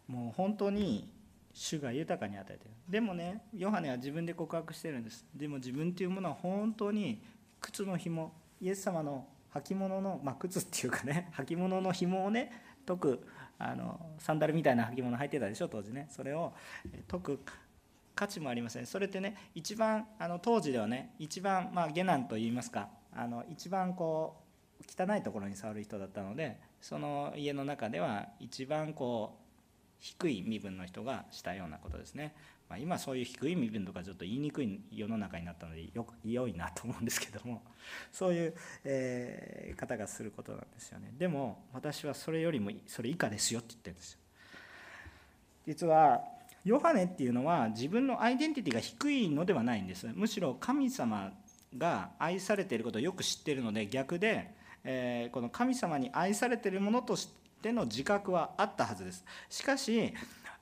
[0.08, 1.08] もう本当に
[1.52, 2.70] 主が豊かに与えてる。
[2.88, 5.24] でもねヨハネは自分で告白してるんです。
[5.36, 7.22] でも自分っていうものは本当に
[7.60, 12.50] 靴の紐イエス様の履物の、まあ、靴っていうかね履物の紐をね
[12.86, 16.06] 解くあのサンダルみたいな履物履いてたでしょ当時ね。
[16.10, 16.52] それを
[17.08, 17.40] 解く
[18.14, 18.86] 価値もありません。
[18.86, 24.36] それってね一番あの当時ではね一番まあ下男といいますかあの一番こ
[24.80, 29.48] う汚いところに触る人だったのでその家の中では一番こう
[29.98, 32.34] 低い身分の人がしたようなことですね。
[32.68, 37.62] まあ、今そういう低い身分とかちょっと言いにくい世の中になったのでよく良いなと思うんですけども
[38.12, 38.54] そういう、
[38.84, 41.12] え、方がすることなんですよね。
[41.16, 44.18] でも私はそれよりもそれ以下ですよって言ってるんですよ。
[45.66, 46.22] 実は
[46.64, 50.06] ヨハネっていうのは自分のアイデンティティが低いのではないんです。
[50.14, 51.32] むしろ神様
[51.76, 54.54] が愛されていることをよく知っているので逆で、
[54.84, 57.30] え、この神様に愛されているものとし
[57.62, 59.24] ての自覚はあったはずです。
[59.48, 60.12] しかし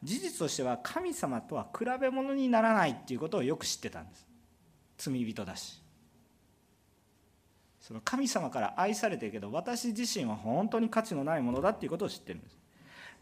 [0.07, 4.24] 事実としては神様とは比べ物にならないっていうことをよく知ってたんです。
[4.98, 5.82] 罪人だし。
[7.80, 12.57] その神様から愛されてるけど私自身は本当に価値のないものだっていうことを知ってるんです。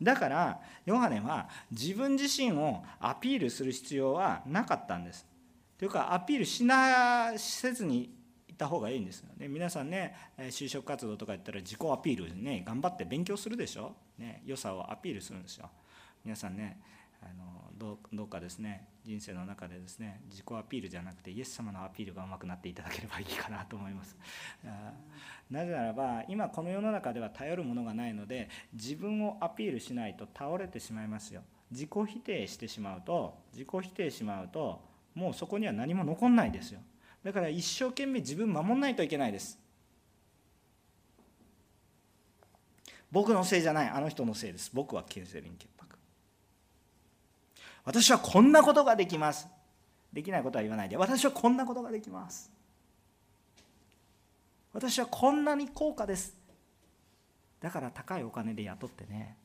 [0.02, 5.26] だからヨハネは自分自身をアピールする必要はなかったんです。
[5.78, 8.10] というかアピールしなせずに
[8.46, 9.48] いた方がいいんですよね。
[9.48, 15.70] 皆さんね就職活動とかやったら自己アピールね頑張って勉強するでしょ、ね、良さをアピールするんですよ。
[16.24, 16.80] 皆さんね
[17.22, 24.16] あのどうかですね人生の中でですね自己アピールじゃなくてイエス様のアピールがうまくなっていただければいいかなと思います。
[25.50, 31.42] なぜならば今この世の中では頼るものがないので自分をアピールしないと倒れてしまいますよ。
[31.70, 34.82] 自己否定してしまうと自己否定しまうと
[35.14, 36.80] もうそこには何も残んないですよ。
[37.22, 39.58] だから一生懸命自分守んないといけないです。
[43.10, 44.70] 僕のせいじゃないあの人のせいです。
[44.74, 45.73] 僕はキセリン潔白
[47.84, 49.46] 私はこんなことができます。
[50.12, 50.96] できないことは言わないで。
[50.96, 52.50] 私はこんなことができます。
[54.72, 56.36] 私はこんなに高価です。
[57.60, 59.36] だから高いお金で雇ってね。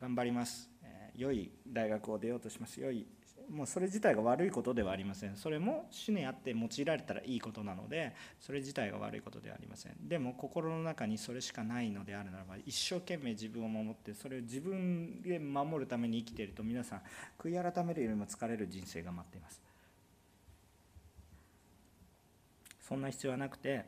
[0.00, 0.68] 頑張ります。
[1.16, 2.80] 良い大学を出ようとします。
[2.80, 3.06] 良い
[3.50, 5.36] もうそれ自体が悪いことではありません。
[5.36, 9.96] それも主にあって用いられたらいいことなのでそれ自体が悪いことではありません。
[10.08, 17.02] でも心の中にそれしかないのであるならば一生懸命自分を守ってそれを自分で守るために生きていると皆さん
[17.38, 19.60] 悔い改めるよりも疲れる人生が待っています。
[22.80, 23.84] そんな必要はなくて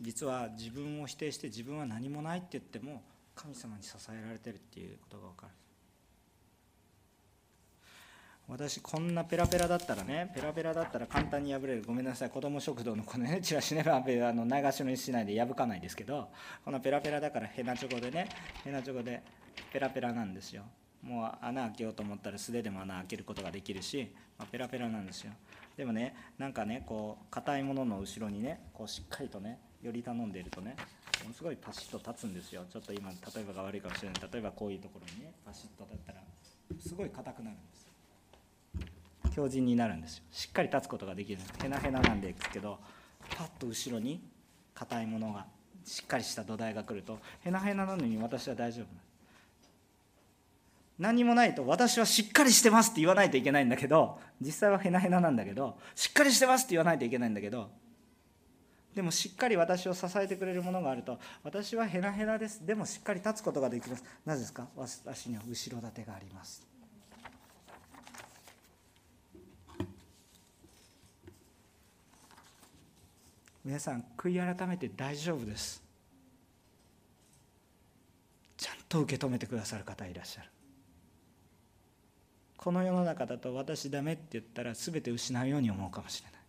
[0.00, 3.02] 実は自分を否定して自分は何もないって言っても
[3.34, 5.63] 神様に支えられてるっていうことが分かる。
[8.46, 11.84] 私こんなペラペラだったらねペラペラだったら簡単に破れる。
[11.86, 12.30] ごめんなさい。
[12.30, 16.28] 子ども食堂のこのねチラシねあの長しのにしないで破かないですけど
[16.64, 18.28] このペラペラだからヘナチョコでね
[18.62, 19.22] ヘナチョコで
[19.72, 20.62] ペラペラなんですよ。
[21.02, 25.32] もう穴開けようと思ったら素手でも穴開けることができるし、まあ、ペラペラなんですよ。
[25.76, 30.76] でもねなんかねこう硬いものの後ろにねこうしっかりとねより頼んでいるとね
[31.22, 32.64] ものすごいパシッと立つんですよ。
[32.70, 34.28] ちょっと今例えばが悪いかもしれない。
[34.30, 36.20] 例えばこういうところにねパシッと立ったら
[36.78, 37.83] すごい硬くなるんです。
[39.34, 40.24] 強靭になるんですよ。
[40.30, 41.40] しっかり立つことができる。
[41.60, 42.78] ヘナヘナなんですけど
[43.36, 44.22] パッと後ろに
[44.74, 45.46] 硬いものが
[45.84, 48.86] しっかりした土台が来るとヘナヘナなのに私は大丈夫。
[50.96, 57.68] 何もないと私はしっかりしてますって言わないといけないんだけど実際はヘナヘナなんだけどしっかりしてますって言わないといけないんだけど
[58.94, 62.64] でもしっかり私を支えてくれるものがあると私はヘナヘナです。
[62.64, 64.04] でもしっかり立つことができます。
[64.24, 64.68] なぜですか？
[64.76, 66.64] 私には後ろ盾があります。
[73.64, 75.82] 皆さん悔い改めて大丈夫です。
[78.58, 80.48] ちゃんと受け止めてくださる方いらっしゃる。
[82.58, 86.40] この世の中だと私ダメって言ったら全て失うように思うかもしれない。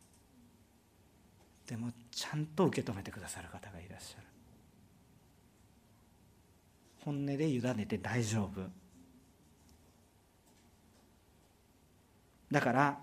[1.68, 4.28] でもちゃんと受け止めてくださる方がいらっしゃる。
[7.05, 8.61] 本音で委ねて大丈夫。
[12.51, 12.99] だから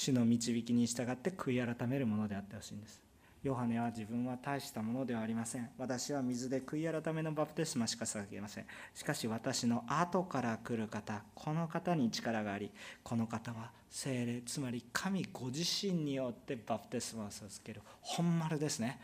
[0.00, 3.02] 主の導きに従って悔い改めるものであってほしいんです。
[3.42, 5.68] ヨハネは自分は大したものではありません。
[5.76, 8.64] 私は水で悔い改めのバプテスマしか捧げません。
[8.94, 12.70] しかし私の後から来る方この方に力があり
[13.02, 17.82] この方は精霊つまり神ご自身によってバプテスマを授ける。
[18.00, 18.98] 本丸ですね。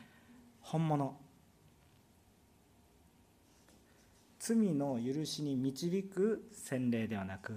[0.63, 1.15] 本物。
[4.39, 7.53] 罪の許しに導く洗礼ではなく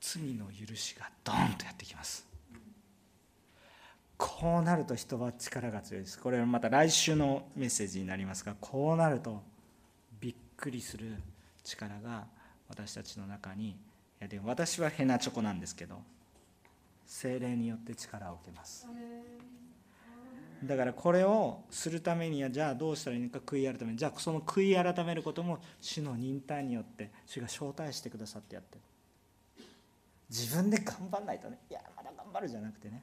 [0.00, 2.33] 罪の許しがドーンとやってきます。
[4.16, 6.18] こうなると人は力が強いです。
[6.18, 9.42] これはまた来週のメッセージになりますがこうなると
[10.20, 11.14] びっくりする
[11.64, 12.26] 力が
[12.68, 13.76] 私たちの中にい
[14.20, 16.02] やで私はヘナチョコなんですけど
[17.06, 18.86] 精霊によって力を受けます。
[20.62, 28.76] だからこれをするためにはじゃあどうしたらいいのか悔い改めじゃあその悔い改めることも主の忍耐によって主が招待してくださってやって。
[28.76, 28.80] る
[30.30, 31.58] 自分で頑張んないとね。
[31.70, 33.02] いやまだ頑張るじゃなくてね。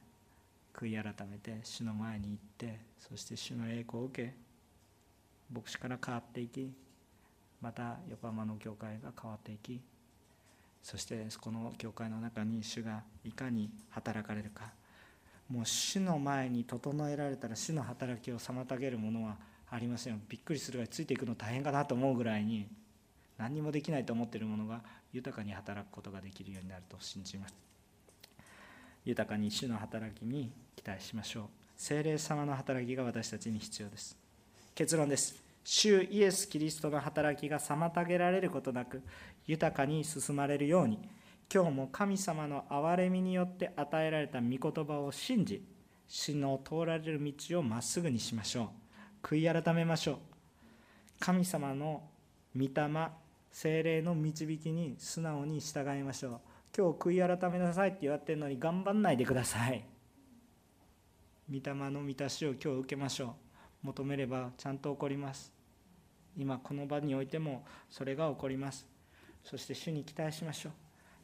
[0.74, 4.34] 悔い改めて主の前に行ってそして主の栄光を受け
[5.52, 6.72] 牧師から変わっていき
[7.60, 9.80] また横浜の教会が変わっていき
[10.82, 14.72] そしてこの教会の中に主がいかに働かれるか。
[15.52, 19.36] もう主の前に整えられたら主の働きを妨げるものは
[19.70, 22.66] ありませんびっくりするぐらいついていくの大変かなと思うぐらいに
[23.36, 24.80] 何にもできないと思っているものが
[25.12, 27.71] 豊かに働くことができるようになると信じます。
[29.04, 31.44] 豊かに主の働きに期待しましょう。
[31.76, 34.16] 精霊様の働きが私たちに必要です。
[34.74, 35.42] 結論です。
[35.64, 39.02] 主イエス・キリストの働きが妨げられることなく
[39.46, 40.98] 豊かに進まれるように
[41.52, 45.62] 今日も神様の憐れみによって与えられた御言葉を信じ
[46.08, 48.70] 主の通られる道をまっすぐにしましょ
[49.22, 49.26] う。
[49.26, 50.16] 悔い改めましょう。
[51.20, 52.02] 神様の
[52.56, 52.70] 御霊
[53.52, 56.40] 精霊の導きに素直に従いましょう
[56.76, 59.84] 今日悔い改めなさいって言われてるのに頑張んないでください。
[61.50, 63.36] 御霊の満たしを今日受けましょ
[63.82, 63.86] う。
[63.86, 65.52] 求めればちゃんと起こります。
[66.34, 68.86] 今この場においてもそれが起こります。
[69.44, 70.72] そして主に期待しましょう。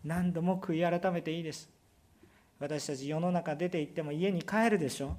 [0.05, 1.70] 何度も悔い改めていいです。
[2.59, 5.16] 私たち世の中出て行っても家に帰るでしょ。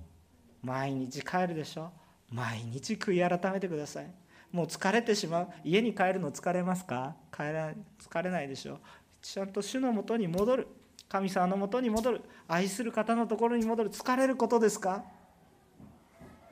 [0.62, 1.92] 毎日帰るでしょ。
[2.30, 4.12] 毎日悔い改めてください。
[4.52, 5.50] もう疲れてしまう。
[5.64, 7.16] 家に帰るの疲れますか？
[7.36, 8.80] 帰ら疲れないでしょ。
[9.22, 10.68] ちゃんと主のもとに戻る。
[11.08, 12.22] 神様のもとに戻る。
[12.48, 13.90] 愛する方のところに戻る。
[13.90, 15.04] 疲れることですか？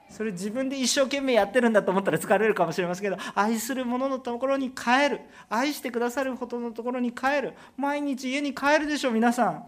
[0.09, 5.21] それ自分で一生懸命やってるんだと思ったら疲れるかもしれませんけど愛する者のところに帰る。
[5.49, 7.53] 愛してくださるほどのところに帰る。
[7.75, 9.65] 毎日家に帰るでしょう皆さん。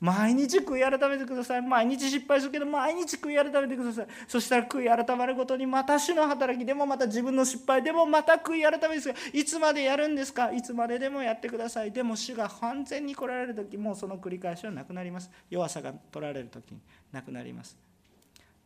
[0.00, 1.62] 毎日悔い改めてください。
[1.62, 4.06] 毎日失敗するけど毎日悔い改めてください。
[4.26, 10.52] そしたら悔い改まるごとにまた主の働きでもまた自分の失敗でもまた悔い改めですがいつまでやるんですか？
[10.52, 11.92] いつまででもやってください。
[11.92, 15.30] でも主が完全に来られる時もうその繰り返しはなくなります。
[15.50, 16.80] 弱さが取られる時に
[17.12, 17.76] なくなります。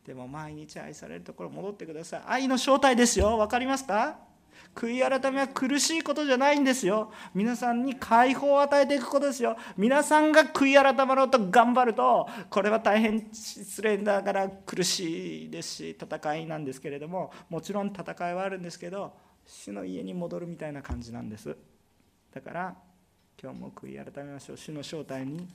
[0.07, 2.21] でも毎日愛されるところ戻ってください。
[2.27, 3.37] 愛の正体ですよ。
[3.37, 4.19] 分かりますか？
[4.75, 7.11] 悔い改めは苦しいことじゃないんですよ。
[7.33, 9.55] 皆さんに解放を与えていくことですよ。
[9.77, 19.13] 皆さんが悔い改まろうと頑張るとこれは大変失礼だから苦しいですし戦いなんですけれどももちろん戦いはあるんですけど
[19.45, 21.55] 主の家に戻るみたいな感じなんです。
[22.33, 22.75] だから
[23.41, 24.57] 今日も悔い改めましょう。
[24.57, 25.47] 主の正体に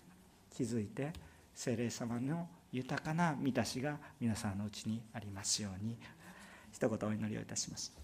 [0.56, 1.12] 気づいて
[1.54, 5.98] 精霊様の豊かな満たしが皆さんのうちにありますように
[6.72, 7.99] 一言お祈りをいたします。